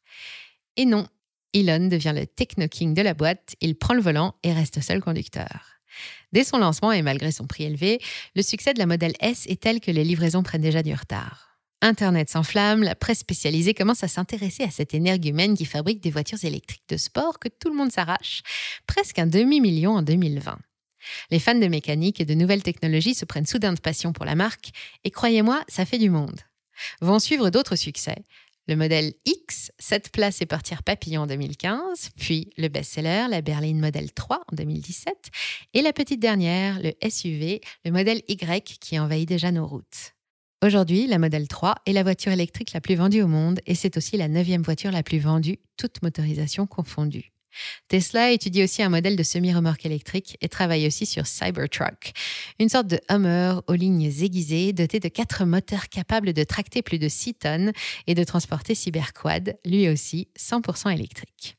Et 0.76 0.86
non, 0.86 1.06
Elon 1.54 1.88
devient 1.88 2.14
le 2.14 2.26
techno-king 2.26 2.94
de 2.94 3.02
la 3.02 3.14
boîte, 3.14 3.56
il 3.60 3.76
prend 3.76 3.94
le 3.94 4.00
volant 4.00 4.34
et 4.42 4.52
reste 4.52 4.80
seul 4.80 5.00
conducteur. 5.00 5.80
Dès 6.32 6.44
son 6.44 6.58
lancement 6.58 6.92
et 6.92 7.02
malgré 7.02 7.32
son 7.32 7.46
prix 7.46 7.64
élevé, 7.64 8.00
le 8.36 8.42
succès 8.42 8.72
de 8.72 8.78
la 8.78 8.86
modèle 8.86 9.14
S 9.20 9.46
est 9.48 9.60
tel 9.60 9.80
que 9.80 9.90
les 9.90 10.04
livraisons 10.04 10.42
prennent 10.42 10.62
déjà 10.62 10.82
du 10.82 10.94
retard. 10.94 11.58
Internet 11.82 12.28
s'enflamme, 12.28 12.82
la 12.82 12.94
presse 12.94 13.20
spécialisée 13.20 13.74
commence 13.74 14.04
à 14.04 14.08
s'intéresser 14.08 14.64
à 14.64 14.70
cet 14.70 14.92
énergumène 14.92 15.56
qui 15.56 15.64
fabrique 15.64 16.02
des 16.02 16.10
voitures 16.10 16.44
électriques 16.44 16.84
de 16.88 16.98
sport 16.98 17.38
que 17.38 17.48
tout 17.48 17.70
le 17.70 17.76
monde 17.76 17.90
s'arrache, 17.90 18.42
presque 18.86 19.18
un 19.18 19.26
demi-million 19.26 19.92
en 19.96 20.02
2020. 20.02 20.58
Les 21.30 21.38
fans 21.38 21.54
de 21.54 21.66
mécanique 21.66 22.20
et 22.20 22.26
de 22.26 22.34
nouvelles 22.34 22.62
technologies 22.62 23.14
se 23.14 23.24
prennent 23.24 23.46
soudain 23.46 23.72
de 23.72 23.80
passion 23.80 24.12
pour 24.12 24.26
la 24.26 24.34
marque, 24.34 24.70
et 25.04 25.10
croyez-moi, 25.10 25.64
ça 25.68 25.86
fait 25.86 25.98
du 25.98 26.10
monde. 26.10 26.38
Vont 27.00 27.18
suivre 27.18 27.48
d'autres 27.48 27.76
succès, 27.76 28.24
le 28.70 28.76
modèle 28.76 29.14
X, 29.26 29.72
7 29.80 30.12
places 30.12 30.42
et 30.42 30.46
portières 30.46 30.84
papillon 30.84 31.22
en 31.22 31.26
2015, 31.26 32.10
puis 32.16 32.52
le 32.56 32.68
best-seller, 32.68 33.26
la 33.28 33.42
berline 33.42 33.80
Model 33.80 34.12
3 34.12 34.44
en 34.52 34.54
2017, 34.54 35.12
et 35.74 35.82
la 35.82 35.92
petite 35.92 36.20
dernière, 36.20 36.80
le 36.80 36.92
SUV, 37.06 37.60
le 37.84 37.90
modèle 37.90 38.22
Y 38.28 38.78
qui 38.78 38.96
envahit 39.00 39.28
déjà 39.28 39.50
nos 39.50 39.66
routes. 39.66 40.14
Aujourd'hui, 40.64 41.08
la 41.08 41.18
Model 41.18 41.48
3 41.48 41.74
est 41.84 41.92
la 41.92 42.04
voiture 42.04 42.30
électrique 42.30 42.72
la 42.72 42.80
plus 42.80 42.94
vendue 42.94 43.22
au 43.22 43.26
monde 43.26 43.58
et 43.66 43.74
c'est 43.74 43.96
aussi 43.96 44.16
la 44.16 44.28
neuvième 44.28 44.62
voiture 44.62 44.92
la 44.92 45.02
plus 45.02 45.18
vendue, 45.18 45.58
toute 45.76 46.00
motorisation 46.02 46.68
confondue. 46.68 47.32
Tesla 47.88 48.30
étudie 48.30 48.62
aussi 48.62 48.82
un 48.82 48.88
modèle 48.88 49.16
de 49.16 49.22
semi-remorque 49.22 49.86
électrique 49.86 50.36
et 50.40 50.48
travaille 50.48 50.86
aussi 50.86 51.06
sur 51.06 51.26
Cybertruck, 51.26 52.12
une 52.58 52.68
sorte 52.68 52.86
de 52.86 53.00
Hummer 53.08 53.60
aux 53.66 53.74
lignes 53.74 54.10
aiguisées 54.22 54.72
doté 54.72 55.00
de 55.00 55.08
quatre 55.08 55.44
moteurs 55.44 55.88
capables 55.88 56.32
de 56.32 56.44
tracter 56.44 56.82
plus 56.82 56.98
de 56.98 57.08
6 57.08 57.34
tonnes 57.34 57.72
et 58.06 58.14
de 58.14 58.24
transporter 58.24 58.74
Cyberquad, 58.74 59.58
lui 59.64 59.88
aussi 59.88 60.28
100% 60.38 60.92
électrique. 60.92 61.56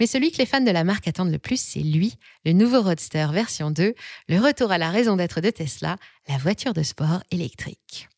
Mais 0.00 0.06
celui 0.06 0.32
que 0.32 0.38
les 0.38 0.46
fans 0.46 0.60
de 0.60 0.70
la 0.70 0.84
marque 0.84 1.08
attendent 1.08 1.32
le 1.32 1.38
plus, 1.38 1.60
c'est 1.60 1.80
lui, 1.80 2.14
le 2.44 2.52
nouveau 2.52 2.82
Roadster 2.82 3.26
version 3.32 3.70
2, 3.70 3.94
le 4.28 4.40
retour 4.40 4.72
à 4.72 4.78
la 4.78 4.90
raison 4.90 5.16
d'être 5.16 5.40
de 5.40 5.50
Tesla, 5.50 5.96
la 6.28 6.38
voiture 6.38 6.72
de 6.74 6.82
sport 6.82 7.22
électrique. 7.30 8.08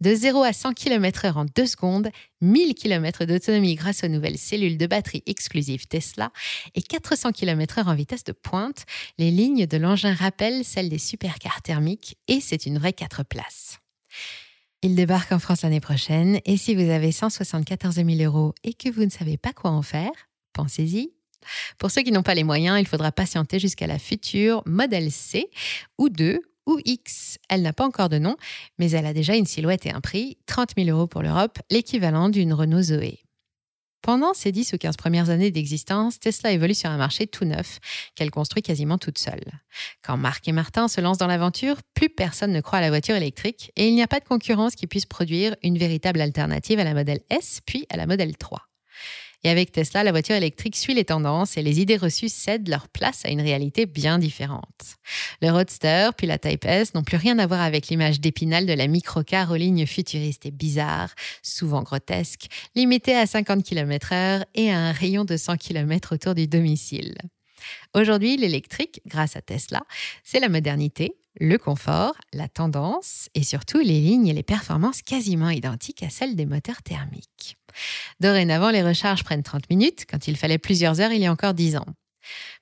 De 0.00 0.14
0 0.14 0.42
à 0.42 0.52
100 0.52 0.74
km/h 0.74 1.34
en 1.34 1.44
2 1.44 1.66
secondes, 1.66 2.10
1000 2.40 2.74
km 2.74 3.24
d'autonomie 3.24 3.74
grâce 3.76 4.04
aux 4.04 4.08
nouvelles 4.08 4.38
cellules 4.38 4.76
de 4.76 4.86
batterie 4.86 5.22
exclusives 5.26 5.86
Tesla 5.86 6.30
et 6.74 6.82
400 6.82 7.32
km/h 7.32 7.86
en 7.86 7.94
vitesse 7.94 8.24
de 8.24 8.32
pointe, 8.32 8.84
les 9.18 9.30
lignes 9.30 9.66
de 9.66 9.76
l'engin 9.76 10.12
rappellent 10.12 10.64
celles 10.64 10.88
des 10.88 10.98
supercars 10.98 11.62
thermiques 11.62 12.16
et 12.28 12.40
c'est 12.40 12.66
une 12.66 12.78
vraie 12.78 12.92
4 12.92 13.22
places. 13.24 13.78
Il 14.82 14.96
débarque 14.96 15.32
en 15.32 15.38
France 15.38 15.62
l'année 15.62 15.80
prochaine 15.80 16.40
et 16.44 16.56
si 16.56 16.74
vous 16.74 16.90
avez 16.90 17.12
174 17.12 17.94
000 17.94 18.08
euros 18.20 18.54
et 18.64 18.74
que 18.74 18.90
vous 18.90 19.04
ne 19.04 19.10
savez 19.10 19.38
pas 19.38 19.52
quoi 19.52 19.70
en 19.70 19.82
faire, 19.82 20.12
pensez-y. 20.52 21.12
Pour 21.78 21.90
ceux 21.90 22.02
qui 22.02 22.12
n'ont 22.12 22.22
pas 22.22 22.34
les 22.34 22.44
moyens, 22.44 22.78
il 22.80 22.86
faudra 22.86 23.12
patienter 23.12 23.58
jusqu'à 23.58 23.86
la 23.86 23.98
future 23.98 24.62
Model 24.66 25.10
C 25.10 25.50
ou 25.98 26.08
2 26.08 26.40
ou 26.66 26.78
X. 26.84 27.38
Elle 27.48 27.62
n'a 27.62 27.72
pas 27.72 27.86
encore 27.86 28.08
de 28.08 28.18
nom, 28.18 28.36
mais 28.78 28.90
elle 28.90 29.06
a 29.06 29.12
déjà 29.12 29.34
une 29.36 29.46
silhouette 29.46 29.86
et 29.86 29.90
un 29.90 30.00
prix, 30.00 30.38
30 30.46 30.70
000 30.76 30.88
euros 30.88 31.06
pour 31.06 31.22
l'Europe, 31.22 31.58
l'équivalent 31.70 32.28
d'une 32.28 32.52
Renault 32.52 32.82
Zoé. 32.82 33.20
Pendant 34.04 34.34
ces 34.34 34.52
10 34.52 34.74
ou 34.74 34.76
15 34.76 34.98
premières 34.98 35.30
années 35.30 35.50
d'existence, 35.50 36.20
Tesla 36.20 36.52
évolue 36.52 36.74
sur 36.74 36.90
un 36.90 36.98
marché 36.98 37.26
tout 37.26 37.46
neuf, 37.46 37.78
qu'elle 38.14 38.30
construit 38.30 38.62
quasiment 38.62 38.98
toute 38.98 39.16
seule. 39.16 39.42
Quand 40.02 40.18
Marc 40.18 40.46
et 40.46 40.52
Martin 40.52 40.88
se 40.88 41.00
lancent 41.00 41.16
dans 41.16 41.26
l'aventure, 41.26 41.76
plus 41.94 42.10
personne 42.10 42.52
ne 42.52 42.60
croit 42.60 42.80
à 42.80 42.82
la 42.82 42.90
voiture 42.90 43.16
électrique 43.16 43.72
et 43.76 43.88
il 43.88 43.94
n'y 43.94 44.02
a 44.02 44.06
pas 44.06 44.20
de 44.20 44.26
concurrence 44.26 44.74
qui 44.74 44.86
puisse 44.86 45.06
produire 45.06 45.56
une 45.62 45.78
véritable 45.78 46.20
alternative 46.20 46.78
à 46.80 46.84
la 46.84 46.92
modèle 46.92 47.20
S 47.30 47.60
puis 47.64 47.86
à 47.88 47.96
la 47.96 48.06
modèle 48.06 48.36
3. 48.36 48.60
Et 49.44 49.50
avec 49.50 49.72
Tesla, 49.72 50.02
la 50.02 50.10
voiture 50.10 50.34
électrique 50.34 50.74
suit 50.74 50.94
les 50.94 51.04
tendances 51.04 51.58
et 51.58 51.62
les 51.62 51.78
idées 51.78 51.98
reçues 51.98 52.30
cèdent 52.30 52.68
leur 52.68 52.88
place 52.88 53.26
à 53.26 53.28
une 53.28 53.42
réalité 53.42 53.84
bien 53.84 54.18
différente. 54.18 54.96
Le 55.42 55.50
Roadster 55.50 56.10
puis 56.16 56.26
la 56.26 56.38
Type 56.38 56.64
S 56.64 56.94
n'ont 56.94 57.02
plus 57.02 57.18
rien 57.18 57.38
à 57.38 57.46
voir 57.46 57.60
avec 57.60 57.88
l'image 57.88 58.20
d'épinal 58.20 58.64
de 58.64 58.72
la 58.72 58.86
microcar 58.86 59.50
aux 59.50 59.56
lignes 59.56 59.86
futuristes 59.86 60.46
et 60.46 60.50
bizarres, 60.50 61.14
souvent 61.42 61.82
grotesques, 61.82 62.46
limitée 62.74 63.14
à 63.14 63.26
50 63.26 63.62
km/h 63.62 64.44
et 64.54 64.72
à 64.72 64.78
un 64.78 64.92
rayon 64.92 65.26
de 65.26 65.36
100 65.36 65.58
km 65.58 66.14
autour 66.14 66.34
du 66.34 66.48
domicile. 66.48 67.14
Aujourd'hui, 67.94 68.38
l'électrique, 68.38 69.02
grâce 69.06 69.36
à 69.36 69.42
Tesla, 69.42 69.82
c'est 70.22 70.40
la 70.40 70.48
modernité, 70.48 71.16
le 71.38 71.58
confort, 71.58 72.14
la 72.32 72.48
tendance 72.48 73.28
et 73.34 73.42
surtout 73.42 73.78
les 73.78 74.00
lignes 74.00 74.28
et 74.28 74.34
les 74.34 74.42
performances 74.42 75.02
quasiment 75.02 75.50
identiques 75.50 76.02
à 76.02 76.10
celles 76.10 76.36
des 76.36 76.46
moteurs 76.46 76.82
thermiques. 76.82 77.58
Dorénavant, 78.20 78.70
les 78.70 78.82
recharges 78.82 79.24
prennent 79.24 79.42
30 79.42 79.70
minutes 79.70 80.06
quand 80.10 80.28
il 80.28 80.36
fallait 80.36 80.58
plusieurs 80.58 81.00
heures 81.00 81.12
il 81.12 81.20
y 81.20 81.26
a 81.26 81.32
encore 81.32 81.54
10 81.54 81.76
ans. 81.76 81.86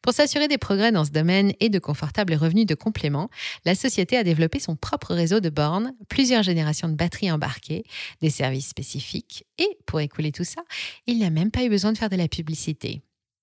Pour 0.03 0.13
s'assurer 0.13 0.49
des 0.49 0.59
progrès 0.59 0.93
dans 0.93 1.05
ce 1.05 1.11
domaine 1.11 1.53
et 1.61 1.69
de 1.69 1.79
confortables 1.79 2.35
revenus 2.35 2.67
de 2.67 2.75
complément, 2.75 3.31
la 3.65 3.75
société 3.75 4.17
a 4.17 4.25
développé 4.25 4.59
son 4.59 4.77
propre 4.77 5.15
réseau 5.15 5.41
de 5.41 5.51
bornes, 5.51 5.95
plusieurs 6.09 6.43
générations 6.43 6.89
de 6.89 6.95
batteries 6.95 7.31
embarquées, 7.31 7.85
des 8.21 8.31
services 8.31 8.69
spécifiques 8.69 9.45
et, 9.59 9.79
pour 9.87 10.01
écouler 10.01 10.33
tout 10.33 10.45
ça, 10.45 10.63
il 11.07 11.19
n'a 11.19 11.31
même 11.31 11.51
pas 11.51 11.65
eu 11.65 11.69
besoin 11.69 11.93
de 11.93 11.99
faire 11.99 12.11
de 12.11 12.17
la 12.17 12.29
publicité. 12.29 13.03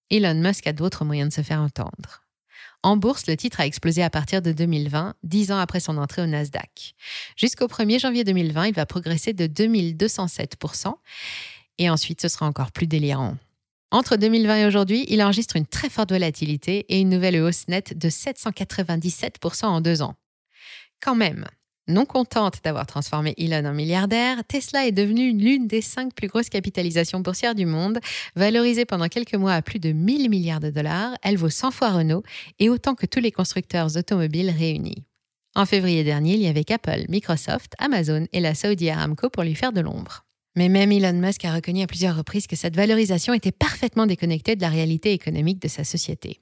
Elon 0.10 0.36
Musk 0.36 0.68
a 0.68 0.74
d'autres 0.74 1.06
moyens 1.06 1.30
de 1.30 1.34
se 1.34 1.42
faire 1.42 1.62
entendre. 1.62 2.24
En 2.82 2.96
bourse, 2.96 3.28
le 3.28 3.36
titre 3.36 3.60
a 3.60 3.66
explosé 3.66 4.04
à 4.04 4.10
partir 4.10 4.42
de 4.42 4.54
2020, 4.54 5.16
dix 5.24 5.52
ans 5.52 5.60
après 5.60 5.82
son 5.82 5.98
entrée 5.98 6.22
au 6.22 6.26
Nasdaq. 6.26 6.96
Jusqu'au 7.36 7.68
1er 7.68 8.00
janvier 8.00 8.24
2020, 8.24 8.68
il 8.68 8.74
va 8.74 8.86
progresser 8.86 9.34
de 9.34 9.48
2207%, 9.48 10.94
et 11.80 11.90
ensuite 11.90 12.22
ce 12.22 12.28
sera 12.28 12.46
encore 12.46 12.72
plus 12.72 12.86
délirant. 12.86 13.36
Entre 13.92 14.18
2020 14.18 14.58
et 14.58 14.66
aujourd'hui, 14.68 15.06
il 15.08 15.24
enregistre 15.24 15.56
une 15.56 15.66
très 15.66 15.90
forte 15.90 16.12
volatilité 16.12 16.86
et 16.90 17.00
une 17.00 17.10
nouvelle 17.10 17.42
hausse 17.42 17.68
nette 17.68 17.98
de 17.98 18.08
797% 18.08 19.66
en 19.66 19.82
deux 19.82 20.04
ans. 20.04 20.14
Quand 21.02 21.16
même, 21.16 21.48
Non 21.88 22.06
contente 22.06 22.60
d'avoir 22.64 22.86
transformé 22.86 23.34
Elon 23.40 23.68
en 23.68 23.74
milliardaire, 23.74 24.44
Tesla 24.48 24.86
est 24.86 24.92
devenue 24.92 25.34
l'une 25.34 25.66
des 25.66 25.82
cinq 25.82 26.14
plus 26.14 26.28
grosses 26.28 26.50
capitalisations 26.50 27.20
boursières 27.20 27.56
du 27.56 27.66
monde. 27.66 28.00
Valorisée 28.36 28.86
pendant 28.86 29.08
quelques 29.08 29.34
mois 29.34 29.54
à 29.54 29.64
plus 29.64 29.80
de 29.80 29.92
1000 29.92 30.30
milliards 30.30 30.60
de 30.60 30.70
dollars, 30.70 31.16
elle 31.24 31.38
vaut 31.38 31.50
100 31.50 31.72
fois 31.72 31.90
Renault 31.90 32.22
et 32.60 32.70
autant 32.70 32.94
que 32.94 33.08
tous 33.08 33.20
les 33.20 33.32
constructeurs 33.32 33.98
automobiles 33.98 34.52
réunis. 34.52 35.04
En 35.56 35.66
février 35.66 36.04
dernier, 36.04 36.36
il 36.36 36.42
y 36.42 36.48
avait 36.48 36.72
Apple, 36.72 37.06
Microsoft, 37.10 37.74
Amazon 37.80 38.28
et 38.34 38.40
la 38.40 38.54
Saudi 38.54 38.92
Aramco 38.92 39.32
pour 39.32 39.42
lui 39.42 39.56
faire 39.56 39.74
de 39.74 39.82
l'ombre. 39.82 40.26
Mais 40.56 40.70
même 40.70 40.92
Elon 40.92 41.14
Musk 41.14 41.46
a 41.46 41.54
reconnu 41.54 41.82
à 41.84 41.88
plusieurs 41.88 42.16
reprises 42.16 42.48
que 42.48 42.56
cette 42.56 42.76
valorisation 42.76 43.34
était 43.34 43.52
parfaitement 43.52 44.06
déconnectée 44.06 44.56
de 44.56 44.62
la 44.62 44.70
réalité 44.70 45.14
économique 45.14 45.62
de 45.62 45.68
sa 45.68 45.84
société. 45.84 46.40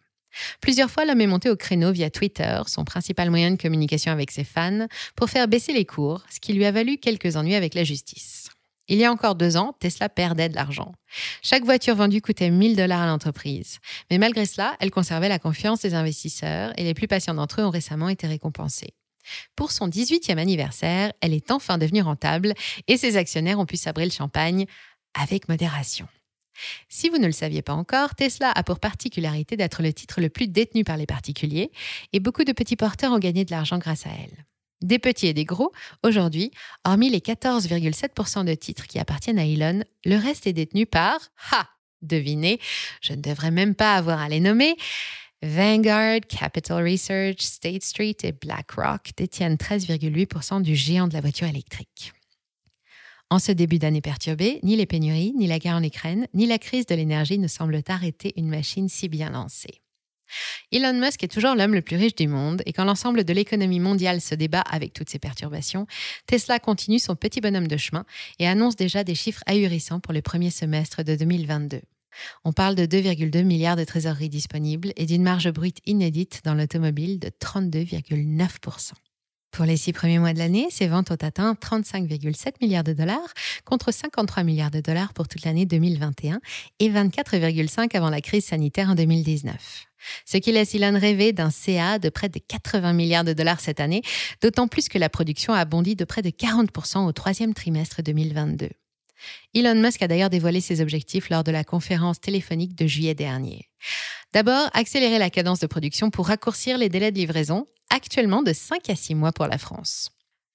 Plusieurs 0.61 0.91
fois, 0.91 1.05
l'homme 1.05 1.21
est 1.21 1.27
monté 1.27 1.49
au 1.49 1.55
créneau 1.55 1.91
via 1.91 2.09
Twitter, 2.09 2.61
son 2.67 2.83
principal 2.83 3.29
moyen 3.29 3.51
de 3.51 3.61
communication 3.61 4.11
avec 4.11 4.31
ses 4.31 4.43
fans, 4.43 4.87
pour 5.15 5.29
faire 5.29 5.47
baisser 5.47 5.73
les 5.73 5.85
cours, 5.85 6.23
ce 6.29 6.39
qui 6.39 6.53
lui 6.53 6.65
a 6.65 6.71
valu 6.71 6.97
quelques 6.97 7.35
ennuis 7.35 7.55
avec 7.55 7.73
la 7.73 7.83
justice. 7.83 8.49
Il 8.89 8.97
y 8.97 9.03
a 9.05 9.11
encore 9.11 9.35
deux 9.35 9.57
ans, 9.57 9.75
Tesla 9.79 10.07
perdait 10.07 10.47
de 10.47 10.55
l'argent. 10.55 10.93
Chaque 11.41 11.65
voiture 11.65 11.95
vendue 11.95 12.21
coûtait 12.21 12.49
1000 12.49 12.77
dollars 12.77 13.01
à 13.01 13.07
l'entreprise. 13.07 13.79
Mais 14.09 14.17
malgré 14.17 14.45
cela, 14.45 14.77
elle 14.79 14.91
conservait 14.91 15.27
la 15.27 15.39
confiance 15.39 15.81
des 15.81 15.93
investisseurs 15.93 16.71
et 16.77 16.83
les 16.83 16.93
plus 16.93 17.07
patients 17.07 17.33
d'entre 17.33 17.59
eux 17.59 17.65
ont 17.65 17.69
récemment 17.69 18.07
été 18.07 18.27
récompensés. 18.27 18.93
Pour 19.55 19.71
son 19.71 19.87
18e 19.87 20.37
anniversaire, 20.37 21.13
elle 21.21 21.33
est 21.33 21.51
enfin 21.51 21.77
devenue 21.77 22.01
rentable 22.01 22.53
et 22.87 22.97
ses 22.97 23.17
actionnaires 23.17 23.59
ont 23.59 23.65
pu 23.65 23.77
sabrer 23.77 24.05
le 24.05 24.11
champagne 24.11 24.65
avec 25.13 25.49
modération. 25.49 26.07
Si 26.89 27.09
vous 27.09 27.17
ne 27.17 27.27
le 27.27 27.31
saviez 27.31 27.61
pas 27.61 27.73
encore, 27.73 28.15
Tesla 28.15 28.51
a 28.51 28.63
pour 28.63 28.79
particularité 28.79 29.57
d'être 29.57 29.83
le 29.83 29.93
titre 29.93 30.21
le 30.21 30.29
plus 30.29 30.47
détenu 30.47 30.83
par 30.83 30.97
les 30.97 31.05
particuliers 31.05 31.71
et 32.13 32.19
beaucoup 32.19 32.43
de 32.43 32.51
petits 32.51 32.75
porteurs 32.75 33.11
ont 33.11 33.19
gagné 33.19 33.45
de 33.45 33.51
l'argent 33.51 33.77
grâce 33.77 34.05
à 34.07 34.09
elle. 34.09 34.45
Des 34.81 34.99
petits 34.99 35.27
et 35.27 35.33
des 35.33 35.45
gros, 35.45 35.71
aujourd'hui, 36.03 36.51
hormis 36.83 37.09
les 37.09 37.19
14,7% 37.19 38.45
de 38.45 38.53
titres 38.53 38.85
qui 38.85 38.99
appartiennent 38.99 39.39
à 39.39 39.45
Elon, 39.45 39.83
le 40.05 40.17
reste 40.17 40.45
est 40.45 40.53
détenu 40.53 40.85
par, 40.85 41.19
ha, 41.51 41.67
devinez, 42.03 42.59
je 43.01 43.13
ne 43.13 43.21
devrais 43.21 43.49
même 43.49 43.73
pas 43.73 43.95
avoir 43.95 44.19
à 44.19 44.29
les 44.29 44.39
nommer, 44.39 44.75
Vanguard, 45.43 46.21
Capital 46.27 46.83
Research, 46.83 47.41
State 47.41 47.83
Street 47.83 48.17
et 48.23 48.31
BlackRock 48.31 49.11
détiennent 49.15 49.55
13,8% 49.55 50.63
du 50.63 50.75
géant 50.75 51.07
de 51.07 51.13
la 51.13 51.21
voiture 51.21 51.47
électrique. 51.47 52.13
En 53.29 53.37
ce 53.37 53.51
début 53.51 53.77
d'année 53.77 54.01
perturbée, 54.01 54.59
ni 54.63 54.75
les 54.75 54.85
pénuries, 54.85 55.33
ni 55.35 55.47
la 55.47 55.59
guerre 55.59 55.75
en 55.75 55.83
Ukraine, 55.83 56.27
ni 56.33 56.47
la 56.47 56.57
crise 56.57 56.87
de 56.87 56.95
l'énergie 56.95 57.37
ne 57.37 57.47
semblent 57.47 57.81
arrêter 57.87 58.33
une 58.37 58.49
machine 58.49 58.89
si 58.89 59.09
bien 59.09 59.29
lancée. 59.29 59.81
Elon 60.71 60.93
Musk 60.93 61.23
est 61.23 61.31
toujours 61.31 61.55
l'homme 61.55 61.73
le 61.73 61.81
plus 61.81 61.97
riche 61.97 62.15
du 62.15 62.27
monde 62.27 62.63
et 62.65 62.73
quand 62.73 62.83
l'ensemble 62.83 63.23
de 63.23 63.33
l'économie 63.33 63.79
mondiale 63.79 64.21
se 64.21 64.33
débat 64.33 64.61
avec 64.61 64.93
toutes 64.93 65.09
ces 65.09 65.19
perturbations, 65.19 65.87
Tesla 66.25 66.59
continue 66.59 66.99
son 66.99 67.15
petit 67.15 67.41
bonhomme 67.41 67.67
de 67.67 67.77
chemin 67.77 68.05
et 68.39 68.47
annonce 68.47 68.75
déjà 68.75 69.03
des 69.03 69.15
chiffres 69.15 69.43
ahurissants 69.45 69.99
pour 69.99 70.13
le 70.13 70.21
premier 70.21 70.49
semestre 70.49 71.03
de 71.03 71.15
2022. 71.15 71.81
On 72.43 72.53
parle 72.53 72.75
de 72.75 72.85
2,2 72.85 73.43
milliards 73.43 73.75
de 73.75 73.83
trésoreries 73.83 74.29
disponibles 74.29 74.93
et 74.95 75.05
d'une 75.05 75.23
marge 75.23 75.51
brute 75.51 75.79
inédite 75.85 76.41
dans 76.43 76.53
l'automobile 76.53 77.19
de 77.19 77.29
32,9%. 77.29 78.93
Pour 79.51 79.65
les 79.65 79.77
six 79.77 79.91
premiers 79.91 80.19
mois 80.19 80.33
de 80.33 80.37
l'année, 80.37 80.67
ces 80.69 80.87
ventes 80.87 81.09
ont 81.09 81.15
atteint 81.15 81.53
35,7 81.53 82.55
milliards 82.61 82.83
de 82.83 82.93
dollars 82.93 83.33
contre 83.65 83.91
53 83.91 84.43
milliards 84.43 84.69
de 84.69 84.81
dollars 84.81 85.13
pour 85.13 85.27
toute 85.27 85.45
l'année 85.45 85.65
2021 85.65 86.39
et 86.79 86.89
24,5 86.89 87.95
avant 87.95 88.09
la 88.09 88.21
crise 88.21 88.45
sanitaire 88.45 88.89
en 88.89 88.95
2019. 88.95 89.87
Ce 90.25 90.37
qui 90.37 90.51
laisse 90.51 90.75
Elon 90.75 90.99
rêver 90.99 91.33
d'un 91.33 91.49
CA 91.49 91.97
de 91.97 92.09
près 92.09 92.29
de 92.29 92.39
80 92.39 92.93
milliards 92.93 93.23
de 93.23 93.33
dollars 93.33 93.59
cette 93.59 93.79
année, 93.79 94.03
d'autant 94.41 94.67
plus 94.67 94.89
que 94.89 94.99
la 94.99 95.09
production 95.09 95.53
a 95.53 95.65
bondi 95.65 95.95
de 95.95 96.05
près 96.05 96.21
de 96.21 96.29
40% 96.29 97.07
au 97.07 97.11
troisième 97.11 97.55
trimestre 97.55 98.03
2022. 98.03 98.69
Elon 99.53 99.75
Musk 99.75 100.01
a 100.01 100.07
d'ailleurs 100.07 100.29
dévoilé 100.29 100.61
ses 100.61 100.81
objectifs 100.81 101.29
lors 101.29 101.43
de 101.43 101.51
la 101.51 101.63
conférence 101.63 102.19
téléphonique 102.19 102.75
de 102.75 102.87
juillet 102.87 103.15
dernier. 103.15 103.69
D'abord, 104.33 104.69
accélérer 104.73 105.19
la 105.19 105.29
cadence 105.29 105.59
de 105.59 105.67
production 105.67 106.09
pour 106.09 106.27
raccourcir 106.27 106.77
les 106.77 106.89
délais 106.89 107.11
de 107.11 107.17
livraison, 107.17 107.65
actuellement 107.89 108.43
de 108.43 108.53
5 108.53 108.89
à 108.89 108.95
6 108.95 109.15
mois 109.15 109.31
pour 109.31 109.47
la 109.47 109.57
France. 109.57 110.09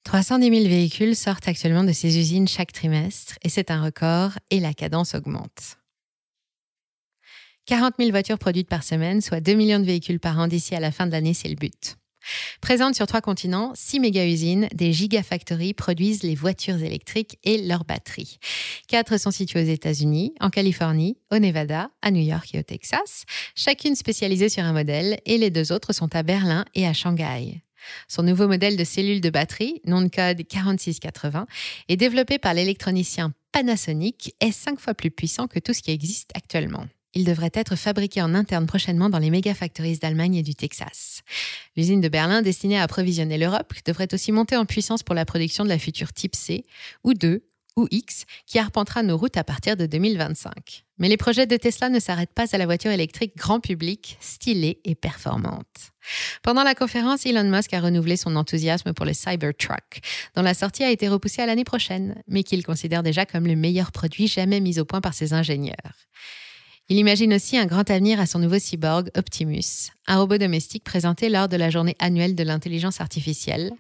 310 0.05 0.51
000 0.51 0.69
véhicules 0.69 1.17
sortent 1.17 1.49
actuellement 1.49 1.85
de 1.85 1.93
ces 1.93 2.19
usines 2.19 2.49
chaque 2.49 2.73
trimestre 2.73 3.39
et 3.43 3.49
c'est 3.49 3.71
un 3.71 3.83
record 3.83 4.33
et 4.51 4.61
la 4.61 4.75
cadence 4.75 5.15
augmente. 5.15 5.79
40 7.67 7.95
000 7.99 8.11
voitures 8.11 8.39
produites 8.39 8.69
par 8.69 8.83
semaine, 8.83 9.21
soit 9.21 9.41
2 9.41 9.55
millions 9.55 9.79
de 9.79 9.85
véhicules 9.85 10.19
par 10.19 10.39
an 10.39 10.49
d'ici 10.49 10.75
à 10.75 10.81
la 10.81 10.91
fin 10.91 11.07
de 11.07 11.13
l'année, 11.13 11.35
c'est 11.35 11.49
le 11.49 11.55
but. 11.55 11.97
Présentes 12.61 12.95
sur 12.95 13.07
trois 13.07 13.21
continents, 13.21 13.73
six 13.75 14.01
méga-usines, 14.01 14.69
des 14.75 14.93
gigafactories 14.93 15.75
produisent 15.75 16.23
les 16.23 16.35
voitures 16.35 16.83
électriques 16.83 17.39
et 17.45 17.59
leurs 17.59 17.85
batteries. 17.85 18.39
Quatre 18.89 19.19
sont 19.19 19.31
situées 19.31 19.63
aux 19.63 19.73
États-Unis, 19.73 20.35
en 20.41 20.51
Californie, 20.51 21.19
au 21.31 21.39
Nevada, 21.39 21.91
à 22.03 22.11
New 22.11 22.23
York 22.23 22.55
et 22.55 22.59
au 22.59 22.63
Texas, 22.63 23.25
chacune 23.55 23.97
spécialisée 23.97 24.49
sur 24.49 24.65
un 24.65 24.73
modèle, 24.73 25.21
et 25.27 25.39
les 25.39 25.51
deux 25.51 25.73
autres 25.73 25.93
sont 25.93 26.15
à 26.15 26.23
Berlin 26.23 26.65
et 26.75 26.87
à 26.87 26.93
Shanghai. 26.93 27.63
Son 28.09 28.23
nouveau 28.23 28.47
modèle 28.47 28.77
de 28.77 28.85
cellule 28.85 29.21
de 29.21 29.31
batterie, 29.31 29.81
de 29.85 30.09
code 30.09 30.47
4680, 30.47 31.47
est 31.89 31.97
développé 31.97 32.39
par 32.39 32.55
l'électronicien 32.55 33.33
Panasonic, 33.53 34.35
est 34.41 34.53
cinq 34.53 34.81
fois 34.81 34.95
plus 34.95 35.11
puissant 35.11 35.47
que 35.47 35.59
tout 35.59 35.75
ce 35.75 35.83
qui 35.83 35.91
existe 35.91 36.31
actuellement. 36.35 36.87
Il 37.15 37.25
devrait 37.25 37.51
être 37.55 37.77
fabriqué 37.77 38.23
en 38.23 38.35
interne 38.35 38.67
prochainement 38.67 39.11
dans 39.11 39.19
les 39.19 39.31
méga 39.31 39.55
factories 39.55 39.99
d'Allemagne 39.99 40.37
et 40.37 40.43
du 40.43 40.55
Texas. 40.55 41.23
L'usine 41.77 42.01
de 42.01 42.09
Berlin, 42.09 42.43
destinée 42.43 42.79
à 42.79 42.83
approvisionner 42.83 43.37
l'Europe, 43.37 43.75
devrait 43.85 44.13
aussi 44.13 44.33
monter 44.33 44.57
en 44.57 44.65
puissance 44.65 45.03
pour 45.03 45.15
la 45.15 45.25
production 45.25 45.65
de 45.65 45.69
la 45.69 45.79
future 45.79 46.13
Type 46.13 46.35
C, 46.35 46.65
ou 47.05 47.13
2, 47.13 47.45
ou 47.77 47.87
X, 47.91 48.25
qui 48.47 48.59
arpentera 48.59 49.03
nos 49.03 49.17
routes 49.17 49.37
à 49.37 49.45
partir 49.45 49.77
de 49.77 49.87
2025. 49.87 50.85
Mais 50.99 51.09
les 51.09 51.17
projets 51.17 51.47
de 51.47 51.57
Tesla 51.57 51.89
ne 51.89 52.01
s'arrêtent 52.01 52.35
pas 52.35 52.55
à 52.55 52.59
la 52.59 52.67
voiture 52.67 52.91
électrique 52.91 53.37
grand 53.37 53.61
public, 53.61 54.19
stylée 54.21 54.81
et 54.85 54.95
performante. 54.95 55.93
Pendant 56.43 56.65
la 56.65 56.75
conférence, 56.75 57.27
Elon 57.27 57.45
Musk 57.45 57.73
a 57.75 57.81
renouvelé 57.81 58.17
son 58.17 58.37
enthousiasme 58.37 58.93
pour 58.93 59.07
le 59.07 59.13
Cybertruck, 59.13 60.01
dont 60.35 60.43
la 60.43 60.55
sortie 60.55 60.85
a 60.85 60.91
été 60.91 61.09
repoussée 61.09 61.43
à 61.43 61.47
l'année 61.47 61.65
prochaine, 61.65 62.23
mais 62.29 62.43
qu'il 62.43 62.65
considère 62.65 63.03
déjà 63.03 63.27
comme 63.27 63.47
le 63.47 63.57
meilleur 63.57 63.91
produit 63.91 64.29
jamais 64.29 64.61
mis 64.61 64.79
au 64.79 64.85
point 64.85 65.01
par 65.01 65.15
ses 65.15 65.33
ingénieurs. 65.33 66.07
Il 66.89 66.99
imagine 66.99 67.33
aussi 67.33 67.57
un 67.57 67.67
grand 67.67 67.89
avenir 67.91 68.21
à 68.21 68.27
son 68.27 68.39
nouveau 68.39 68.59
cyborg 68.59 69.11
Optimus, 69.17 69.91
un 70.07 70.19
robot 70.19 70.39
domestique 70.39 70.85
présenté 70.85 71.29
lors 71.29 71.49
de 71.49 71.57
la 71.57 71.71
journée 71.71 71.97
annuelle 72.01 72.35
de 72.35 72.43
l'intelligence 72.43 73.01
artificielle. 73.01 73.73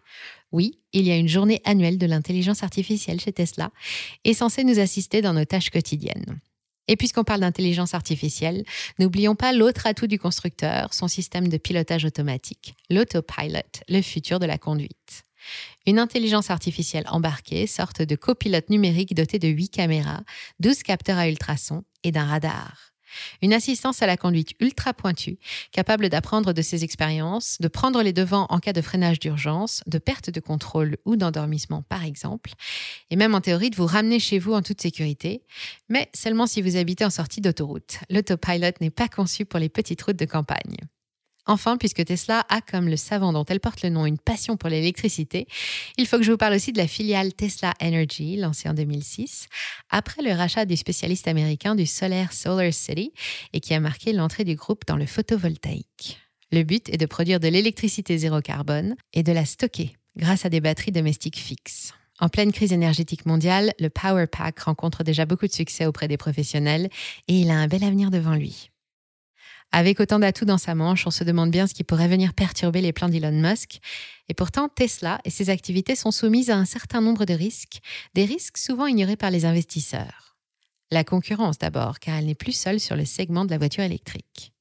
Oui, 0.52 0.78
il 0.92 1.06
y 1.06 1.11
a 1.11 1.16
une 1.16 1.28
journée 1.28 1.61
annuelle 1.64 1.99
de 1.99 2.06
l'intelligence 2.06 2.62
artificielle 2.62 3.21
chez 3.21 3.32
Tesla 3.32 3.71
et 4.25 4.35
censée 4.35 4.64
nous 4.64 4.78
assister 4.78 5.21
dans 5.21 5.35
nos 5.35 5.44
tâches 5.44 5.71
quotidiennes. 5.71 6.38
Et 6.88 6.97
puisqu'on 6.97 7.25
parle 7.25 7.40
d'intelligence 7.40 7.94
artificielle, 7.94 8.64
n'oublions 8.99 9.35
pas 9.35 9.52
l'autre 9.52 9.87
atout 9.87 10.06
du 10.06 10.18
constructeur, 10.18 10.94
son 10.94 11.09
système 11.09 11.49
de 11.49 11.56
pilotage 11.56 12.04
automatique, 12.04 12.75
l'autopilot, 12.90 13.82
le 13.88 14.02
futur 14.02 14.40
de 14.40 14.47
la 14.47 14.59
conduite. 14.59 15.23
Une 15.87 15.99
intelligence 15.99 16.50
artificielle 16.50 17.04
embarquée, 17.09 17.66
sorte 17.66 18.02
de 18.02 18.14
copilote 18.14 18.71
numérique 18.71 19.14
doté 19.14 19.38
de 19.38 19.49
8 19.49 19.68
caméras, 19.71 20.23
12 20.61 20.82
capteurs 20.82 21.18
à 21.18 21.28
ultrasons 21.28 21.85
et 22.04 22.12
d'un 22.12 22.26
radar. 22.26 22.91
Une 23.42 23.52
assistance 23.52 24.02
à 24.02 24.07
la 24.07 24.16
conduite 24.16 24.52
ultra 24.61 24.95
pointue, 24.95 25.38
capable 25.71 26.09
d'apprendre 26.09 26.52
de 26.52 26.62
ses 26.62 26.85
expériences, 26.85 27.59
de 27.61 27.69
prendre 27.69 28.02
les 28.02 28.12
devants 28.12 28.47
en 28.50 28.59
cas 28.59 28.73
de 28.73 28.81
freinage 28.81 29.19
d'urgence, 29.19 29.83
de 29.87 29.99
perte 29.99 30.31
de 30.31 30.40
contrôle 30.40 30.97
ou 31.04 31.16
d'endormissement 31.16 31.83
par 31.83 32.04
exemple, 32.04 32.52
et 33.11 33.16
même 33.16 33.35
en 33.35 33.40
théorie 33.40 33.71
de 33.71 33.76
vous 33.76 33.87
ramener 33.87 34.19
chez 34.19 34.38
vous 34.38 34.52
en 34.52 34.62
toute 34.62 34.81
sécurité, 34.81 35.42
mais 35.88 36.09
seulement 36.14 36.47
si 36.47 36.62
vous 36.62 36.76
habitez 36.76 37.04
en 37.04 37.11
sortie 37.11 37.40
d'autoroute. 37.40 37.99
L'autopilot 38.11 38.73
n'est 38.81 38.90
pas 38.90 39.09
conçu 39.09 39.45
pour 39.45 39.61
les 39.61 39.69
petites 39.69 40.02
routes 40.02 40.19
de 40.19 40.25
campagne. 40.25 40.76
Enfin, 41.46 41.76
puisque 41.76 42.04
Tesla 42.04 42.44
a, 42.49 42.61
comme 42.61 42.88
le 42.88 42.96
savant 42.96 43.32
dont 43.32 43.44
elle 43.44 43.58
porte 43.58 43.82
le 43.82 43.88
nom, 43.88 44.06
une 44.06 44.18
passion 44.18 44.56
pour 44.56 44.68
l'électricité, 44.68 45.46
il 45.99 46.06
faut 46.06 46.18
que 46.18 46.22
je 46.22 46.30
vous 46.30 46.38
parle 46.38 46.54
aussi 46.54 46.72
de 46.72 46.78
la 46.78 46.87
filiale 46.87 47.34
Tesla 47.34 47.75
Energy, 47.82 48.37
lancée 48.37 48.68
en 48.68 48.75
2006, 48.75 49.49
après 49.90 50.22
le 50.22 50.32
rachat 50.32 50.64
du 50.66 50.76
spécialiste 50.76 51.26
américain 51.26 51.75
du 51.75 51.87
solaire 51.87 52.32
Solar 52.32 52.72
City 52.72 53.12
et 53.52 53.61
qui 53.61 53.75
a 53.75 53.80
marqué 53.80 54.12
l'entrée 54.12 54.44
du 54.44 54.54
groupe 54.54 54.84
dans 54.87 54.96
le 54.96 55.06
photovoltaïque. 55.06 56.20
Le 56.52 56.62
but 56.62 56.88
est 56.90 56.99
de 56.99 57.06
produire 57.06 57.40
de 57.40 57.49
l'électricité 57.49 58.18
zéro 58.18 58.40
carbone 58.40 58.94
et 59.12 59.22
de 59.22 59.32
la 59.32 59.44
stocker 59.44 59.96
grâce 60.16 60.44
à 60.44 60.50
des 60.50 60.61
batteries 60.61 60.92
domestiques 60.92 61.38
fixes. 61.38 61.92
En 62.20 62.28
pleine 62.28 62.52
crise 62.52 62.72
énergétique 62.72 63.26
mondiale, 63.26 63.72
le 63.80 63.88
Power 63.88 64.26
Pack 64.26 64.61
rencontre 64.61 65.02
déjà 65.02 65.26
beaucoup 65.26 65.46
de 65.46 65.52
succès 65.52 65.87
auprès 65.87 66.08
des 66.08 66.18
professionnels 66.18 66.88
et 67.26 67.40
il 67.40 67.50
a 67.50 67.54
un 67.54 67.66
bel 67.66 67.82
avenir 67.82 68.11
devant 68.11 68.34
lui. 68.34 68.72
Avec 69.73 70.00
autant 70.00 70.19
d'atouts 70.19 70.45
dans 70.45 70.59
sa 70.59 70.75
manche, 70.75 71.07
on 71.07 71.11
se 71.11 71.25
demande 71.25 71.50
bien 71.50 71.67
ce 71.67 71.73
qui 71.73 71.83
pourrait 71.83 72.09
venir 72.09 72.35
perturber 72.35 72.83
les 72.83 72.93
plans 72.93 73.09
d'Elon 73.09 73.33
Musk. 73.33 73.79
Et 74.29 74.35
pourtant, 74.35 74.69
Tesla 74.69 75.19
et 75.25 75.31
ses 75.31 75.49
activités 75.49 75.97
sont 75.97 76.11
soumises 76.11 76.50
à 76.50 76.57
un 76.57 76.67
certain 76.67 77.00
nombre 77.00 77.25
de 77.25 77.33
risques, 77.33 77.81
des 78.14 78.26
risques 78.26 78.59
souvent 78.59 78.87
ignorés 78.87 79.17
par 79.17 79.31
les 79.31 79.47
investisseurs. 79.47 80.37
La 80.91 81.05
concurrence 81.05 81.57
d'abord, 81.57 82.00
car 82.00 82.19
elle 82.19 82.26
n'est 82.26 82.35
plus 82.35 82.52
seule 82.52 82.81
sur 82.81 82.97
le 82.97 83.07
segment 83.07 83.47
de 83.47 83.50
la 83.50 83.57
voiture 83.57 83.83
électrique. 83.83 84.52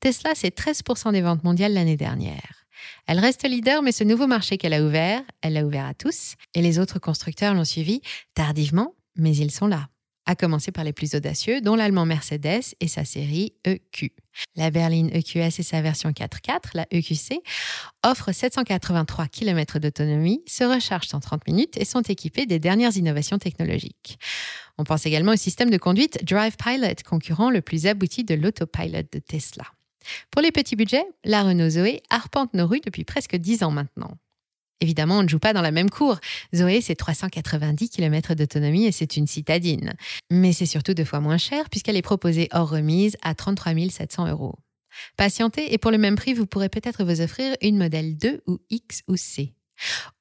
Tesla, 0.00 0.32
c'est 0.34 0.56
13% 0.56 1.12
des 1.12 1.20
ventes 1.22 1.44
mondiales 1.44 1.72
l'année 1.72 1.96
dernière. 1.96 2.66
Elle 3.06 3.20
reste 3.20 3.48
leader, 3.48 3.82
mais 3.82 3.92
ce 3.92 4.02
nouveau 4.02 4.26
marché 4.26 4.58
qu'elle 4.58 4.74
a 4.74 4.82
ouvert, 4.82 5.22
elle 5.42 5.52
l'a 5.52 5.64
ouvert 5.64 5.86
à 5.86 5.94
tous, 5.94 6.34
et 6.54 6.62
les 6.62 6.80
autres 6.80 6.98
constructeurs 6.98 7.54
l'ont 7.54 7.64
suivi 7.64 8.02
tardivement, 8.34 8.94
mais 9.14 9.34
ils 9.36 9.52
sont 9.52 9.68
là 9.68 9.88
à 10.26 10.34
commencer 10.34 10.72
par 10.72 10.82
les 10.82 10.92
plus 10.92 11.14
audacieux, 11.14 11.60
dont 11.60 11.76
l'allemand 11.76 12.04
Mercedes 12.04 12.74
et 12.80 12.88
sa 12.88 13.04
série 13.04 13.54
EQ. 13.64 14.12
La 14.56 14.70
berline 14.70 15.10
EQS 15.12 15.58
et 15.58 15.62
sa 15.62 15.80
version 15.80 16.10
4x4, 16.10 16.70
la 16.74 16.86
EQC, 16.90 17.40
offrent 18.04 18.32
783 18.32 19.28
km 19.28 19.78
d'autonomie, 19.78 20.42
se 20.46 20.64
rechargent 20.64 21.14
en 21.14 21.20
30 21.20 21.46
minutes 21.46 21.76
et 21.76 21.84
sont 21.84 22.02
équipées 22.02 22.46
des 22.46 22.58
dernières 22.58 22.96
innovations 22.96 23.38
technologiques. 23.38 24.18
On 24.78 24.84
pense 24.84 25.06
également 25.06 25.32
au 25.32 25.36
système 25.36 25.70
de 25.70 25.78
conduite 25.78 26.24
Drive 26.24 26.56
Pilot, 26.56 27.02
concurrent 27.08 27.50
le 27.50 27.62
plus 27.62 27.86
abouti 27.86 28.24
de 28.24 28.34
l'autopilot 28.34 29.02
de 29.12 29.18
Tesla. 29.18 29.64
Pour 30.30 30.42
les 30.42 30.52
petits 30.52 30.76
budgets, 30.76 31.06
la 31.24 31.42
Renault 31.42 31.70
Zoé 31.70 32.02
arpente 32.10 32.54
nos 32.54 32.66
rues 32.66 32.80
depuis 32.84 33.04
presque 33.04 33.36
10 33.36 33.64
ans 33.64 33.70
maintenant. 33.70 34.16
Évidemment, 34.80 35.18
on 35.18 35.22
ne 35.22 35.28
joue 35.28 35.38
pas 35.38 35.52
dans 35.52 35.62
la 35.62 35.70
même 35.70 35.90
cour. 35.90 36.18
Zoé, 36.54 36.80
c'est 36.80 36.94
390 36.94 37.88
km 37.88 38.34
d'autonomie 38.34 38.84
et 38.84 38.92
c'est 38.92 39.16
une 39.16 39.26
citadine. 39.26 39.94
Mais 40.30 40.52
c'est 40.52 40.66
surtout 40.66 40.94
deux 40.94 41.04
fois 41.04 41.20
moins 41.20 41.38
cher 41.38 41.70
puisqu'elle 41.70 41.96
est 41.96 42.02
proposée 42.02 42.48
hors 42.52 42.68
remise 42.68 43.16
à 43.22 43.34
33 43.34 43.72
700 43.90 44.28
euros. 44.28 44.56
Patientez 45.16 45.72
et 45.72 45.78
pour 45.78 45.90
le 45.90 45.98
même 45.98 46.16
prix, 46.16 46.34
vous 46.34 46.46
pourrez 46.46 46.68
peut-être 46.68 47.04
vous 47.04 47.20
offrir 47.20 47.54
une 47.62 47.78
modèle 47.78 48.16
2 48.16 48.42
ou 48.46 48.58
X 48.70 49.02
ou 49.08 49.16
C. 49.16 49.52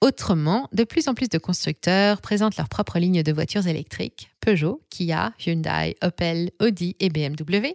Autrement, 0.01 0.67
de 0.73 0.83
plus 0.83 1.07
en 1.07 1.13
plus 1.13 1.29
de 1.29 1.37
constructeurs 1.37 2.21
présentent 2.21 2.57
leur 2.57 2.69
propre 2.69 2.99
ligne 2.99 3.23
de 3.23 3.31
voitures 3.31 3.67
électriques, 3.67 4.29
Peugeot, 4.41 4.81
Kia, 4.89 5.33
Hyundai, 5.45 5.95
Opel, 6.03 6.51
Audi 6.61 6.95
et 6.99 7.09
BMW, 7.09 7.73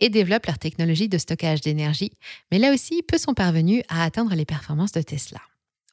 et 0.00 0.08
développent 0.08 0.46
leur 0.46 0.58
technologie 0.58 1.08
de 1.08 1.18
stockage 1.18 1.60
d'énergie, 1.60 2.12
mais 2.50 2.58
là 2.58 2.72
aussi, 2.72 3.02
peu 3.02 3.16
sont 3.16 3.34
parvenus 3.34 3.82
à 3.88 4.02
atteindre 4.02 4.34
les 4.34 4.44
performances 4.44 4.92
de 4.92 5.02
Tesla. 5.02 5.40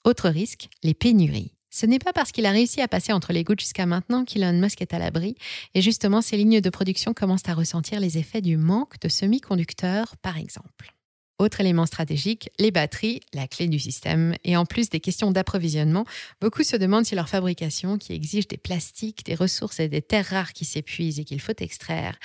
Autre 0.07 0.29
risque, 0.29 0.69
les 0.83 0.93
pénuries. 0.93 1.51
Ce 1.69 1.85
n'est 1.85 1.99
pas 1.99 2.13
parce 2.13 2.31
qu'il 2.31 2.45
a 2.45 2.51
réussi 2.51 2.79
à 2.79 2.87
passer 2.87 3.11
entre 3.11 3.33
les 3.33 3.43
gouttes 3.43 3.59
jusqu'à 3.59 3.85
maintenant 3.85 4.23
qu'Elon 4.23 4.53
Musk 4.53 4.81
est 4.81 4.93
à 4.93 4.99
l'abri, 4.99 5.35
et 5.73 5.81
justement 5.81 6.21
ces 6.21 6.37
lignes 6.37 6.61
de 6.61 6.69
production 6.69 7.13
commencent 7.13 7.49
à 7.49 7.53
ressentir 7.53 7.99
les 7.99 8.17
effets 8.17 8.39
du 8.39 8.55
manque 8.55 9.01
de 9.01 9.09
semi-conducteurs, 9.09 10.15
par 10.15 10.37
exemple. 10.37 10.93
Autre 11.39 11.59
élément 11.59 11.85
stratégique, 11.85 12.49
les 12.57 12.71
batteries, 12.71 13.19
la 13.33 13.49
clé 13.49 13.67
du 13.67 13.79
système. 13.79 14.33
Et 14.45 14.55
en 14.55 14.65
plus 14.65 14.89
des 14.89 15.01
questions 15.01 15.31
d'approvisionnement, 15.31 16.05
beaucoup 16.39 16.63
se 16.63 16.77
demandent 16.77 17.05
si 17.05 17.15
leur 17.15 17.27
fabrication, 17.27 17.97
qui 17.97 18.13
exige 18.13 18.47
des 18.47 18.55
plastiques, 18.55 19.25
des 19.25 19.35
ressources 19.35 19.81
et 19.81 19.89
des 19.89 20.01
terres 20.01 20.27
rares 20.27 20.53
qui 20.53 20.63
s'épuisent 20.63 21.19
et 21.19 21.25
qu'il 21.25 21.41
faut 21.41 21.51
extraire, 21.59 22.17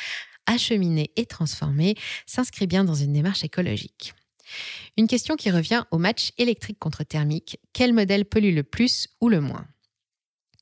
acheminer 0.46 1.10
et 1.16 1.26
transformer, 1.26 1.96
s'inscrit 2.26 2.68
bien 2.68 2.84
dans 2.84 2.94
une 2.94 3.12
démarche 3.12 3.42
écologique. 3.42 4.14
Une 4.96 5.06
question 5.06 5.36
qui 5.36 5.50
revient 5.50 5.84
au 5.90 5.98
match 5.98 6.32
électrique 6.38 6.78
contre 6.78 7.04
thermique. 7.04 7.58
Quel 7.72 7.92
modèle 7.92 8.24
pollue 8.24 8.54
le 8.54 8.62
plus 8.62 9.08
ou 9.20 9.28
le 9.28 9.40
moins? 9.40 9.66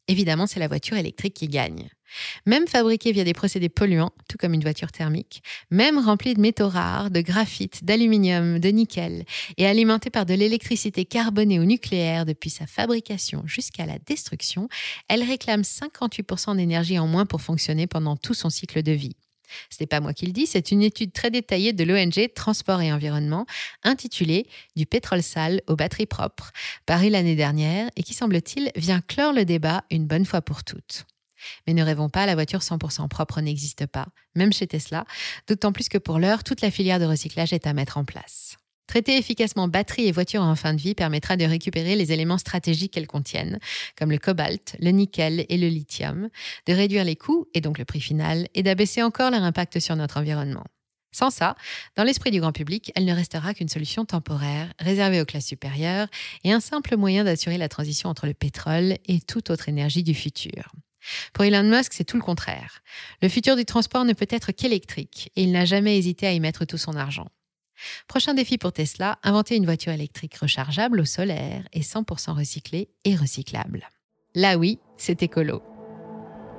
Évidemment, 0.08 0.46
c'est 0.46 0.58
la 0.58 0.68
voiture 0.68 0.96
électrique 0.96 1.34
qui 1.34 1.46
gagne. 1.46 1.88
Même 2.44 2.66
fabriquée 2.66 3.12
via 3.12 3.22
des 3.22 3.32
procédés 3.32 3.68
polluants, 3.68 4.10
tout 4.28 4.36
comme 4.38 4.54
une 4.54 4.62
voiture 4.62 4.90
thermique, 4.90 5.42
même 5.70 5.98
remplie 5.98 6.34
de 6.34 6.40
métaux 6.40 6.68
rares, 6.68 7.12
de 7.12 7.20
graphite, 7.20 7.84
d'aluminium, 7.84 8.58
de 8.58 8.68
nickel, 8.70 9.24
et 9.56 9.66
alimentée 9.66 10.10
par 10.10 10.26
de 10.26 10.34
l'électricité 10.34 11.04
carbonée 11.04 11.60
ou 11.60 11.64
nucléaire 11.64 12.26
depuis 12.26 12.50
sa 12.50 12.66
fabrication 12.66 13.44
jusqu'à 13.46 13.86
la 13.86 14.00
destruction, 14.00 14.68
elle 15.08 15.22
réclame 15.22 15.62
58% 15.62 16.56
d'énergie 16.56 16.98
en 16.98 17.06
moins 17.06 17.26
pour 17.26 17.40
fonctionner 17.40 17.86
pendant 17.86 18.16
tout 18.16 18.34
son 18.34 18.50
cycle 18.50 18.82
de 18.82 18.92
vie. 18.92 19.16
Ce 19.70 19.76
n'est 19.80 19.86
pas 19.86 20.00
moi 20.00 20.12
qui 20.12 20.26
le 20.26 20.32
dis, 20.32 20.46
c'est 20.46 20.70
une 20.70 20.82
étude 20.82 21.12
très 21.12 21.30
détaillée 21.30 21.72
de 21.72 21.84
l'ONG 21.84 22.32
Transport 22.34 22.80
et 22.80 22.92
Environnement 22.92 23.46
intitulée 23.82 24.46
Du 24.76 24.86
pétrole 24.86 25.22
sale 25.22 25.60
aux 25.66 25.76
batteries 25.76 26.06
propres, 26.06 26.52
parue 26.86 27.08
l'année 27.08 27.36
dernière 27.36 27.90
et 27.96 28.02
qui, 28.02 28.14
semble-t-il, 28.14 28.70
vient 28.76 29.00
clore 29.00 29.32
le 29.32 29.44
débat 29.44 29.84
une 29.90 30.06
bonne 30.06 30.26
fois 30.26 30.42
pour 30.42 30.64
toutes. 30.64 31.06
Mais 31.66 31.74
ne 31.74 31.82
rêvons 31.82 32.08
pas, 32.08 32.26
la 32.26 32.34
voiture 32.34 32.60
100% 32.60 33.08
propre 33.08 33.40
n'existe 33.40 33.86
pas, 33.86 34.06
même 34.34 34.52
chez 34.52 34.66
Tesla, 34.66 35.04
d'autant 35.46 35.72
plus 35.72 35.88
que 35.88 35.98
pour 35.98 36.18
l'heure, 36.18 36.44
toute 36.44 36.60
la 36.60 36.70
filière 36.70 37.00
de 37.00 37.06
recyclage 37.06 37.52
est 37.52 37.66
à 37.66 37.72
mettre 37.72 37.96
en 37.96 38.04
place. 38.04 38.59
Traiter 38.90 39.16
efficacement 39.16 39.68
batterie 39.68 40.08
et 40.08 40.10
voiture 40.10 40.42
en 40.42 40.56
fin 40.56 40.74
de 40.74 40.80
vie 40.80 40.96
permettra 40.96 41.36
de 41.36 41.44
récupérer 41.44 41.94
les 41.94 42.10
éléments 42.10 42.38
stratégiques 42.38 42.92
qu'elles 42.92 43.06
contiennent, 43.06 43.60
comme 43.96 44.10
le 44.10 44.18
cobalt, 44.18 44.74
le 44.80 44.90
nickel 44.90 45.46
et 45.48 45.58
le 45.58 45.68
lithium, 45.68 46.28
de 46.66 46.72
réduire 46.72 47.04
les 47.04 47.14
coûts 47.14 47.46
et 47.54 47.60
donc 47.60 47.78
le 47.78 47.84
prix 47.84 48.00
final, 48.00 48.48
et 48.52 48.64
d'abaisser 48.64 49.04
encore 49.04 49.30
leur 49.30 49.44
impact 49.44 49.78
sur 49.78 49.94
notre 49.94 50.18
environnement. 50.18 50.64
Sans 51.12 51.30
ça, 51.30 51.54
dans 51.94 52.02
l'esprit 52.02 52.32
du 52.32 52.40
grand 52.40 52.50
public, 52.50 52.90
elle 52.96 53.04
ne 53.04 53.14
restera 53.14 53.54
qu'une 53.54 53.68
solution 53.68 54.04
temporaire, 54.04 54.74
réservée 54.80 55.20
aux 55.20 55.24
classes 55.24 55.46
supérieures, 55.46 56.08
et 56.42 56.50
un 56.50 56.58
simple 56.58 56.96
moyen 56.96 57.22
d'assurer 57.22 57.58
la 57.58 57.68
transition 57.68 58.08
entre 58.08 58.26
le 58.26 58.34
pétrole 58.34 58.96
et 59.06 59.20
toute 59.20 59.50
autre 59.50 59.68
énergie 59.68 60.02
du 60.02 60.14
futur. 60.14 60.72
Pour 61.32 61.44
Elon 61.44 61.62
Musk, 61.62 61.92
c'est 61.92 62.02
tout 62.02 62.16
le 62.16 62.24
contraire. 62.24 62.82
Le 63.22 63.28
futur 63.28 63.54
du 63.54 63.64
transport 63.64 64.04
ne 64.04 64.14
peut 64.14 64.26
être 64.30 64.50
qu'électrique, 64.50 65.30
et 65.36 65.44
il 65.44 65.52
n'a 65.52 65.64
jamais 65.64 65.96
hésité 65.96 66.26
à 66.26 66.32
y 66.32 66.40
mettre 66.40 66.64
tout 66.64 66.76
son 66.76 66.96
argent. 66.96 67.28
Prochain 68.08 68.34
défi 68.34 68.58
pour 68.58 68.72
Tesla, 68.72 69.18
inventer 69.22 69.56
une 69.56 69.64
voiture 69.64 69.92
électrique 69.92 70.36
rechargeable 70.36 71.00
au 71.00 71.04
solaire 71.04 71.62
et 71.72 71.80
100% 71.80 72.32
recyclée 72.32 72.88
et 73.04 73.16
recyclable. 73.16 73.88
Là 74.34 74.56
oui, 74.56 74.78
c'est 74.96 75.22
écolo. 75.22 75.62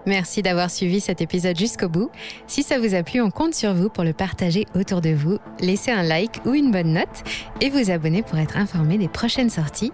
Merci 0.05 0.41
d'avoir 0.41 0.71
suivi 0.71 0.99
cet 0.99 1.21
épisode 1.21 1.57
jusqu'au 1.57 1.88
bout. 1.88 2.10
Si 2.47 2.63
ça 2.63 2.79
vous 2.79 2.95
a 2.95 3.03
plu, 3.03 3.21
on 3.21 3.29
compte 3.29 3.53
sur 3.53 3.73
vous 3.73 3.89
pour 3.89 4.03
le 4.03 4.13
partager 4.13 4.65
autour 4.73 5.01
de 5.01 5.12
vous. 5.12 5.38
Laissez 5.60 5.91
un 5.91 6.03
like 6.03 6.43
ou 6.45 6.53
une 6.53 6.71
bonne 6.71 6.93
note 6.93 7.23
et 7.62 7.69
vous 7.69 7.91
abonner 7.91 8.23
pour 8.23 8.39
être 8.39 8.57
informé 8.57 8.97
des 8.97 9.07
prochaines 9.07 9.49
sorties. 9.49 9.91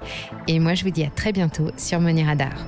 Et 0.47 0.59
moi, 0.59 0.75
je 0.75 0.83
vous 0.83 0.91
dis 0.91 1.03
à 1.03 1.09
très 1.09 1.33
bientôt 1.33 1.71
sur 1.77 1.99
Money 1.99 2.23
Radar. 2.23 2.65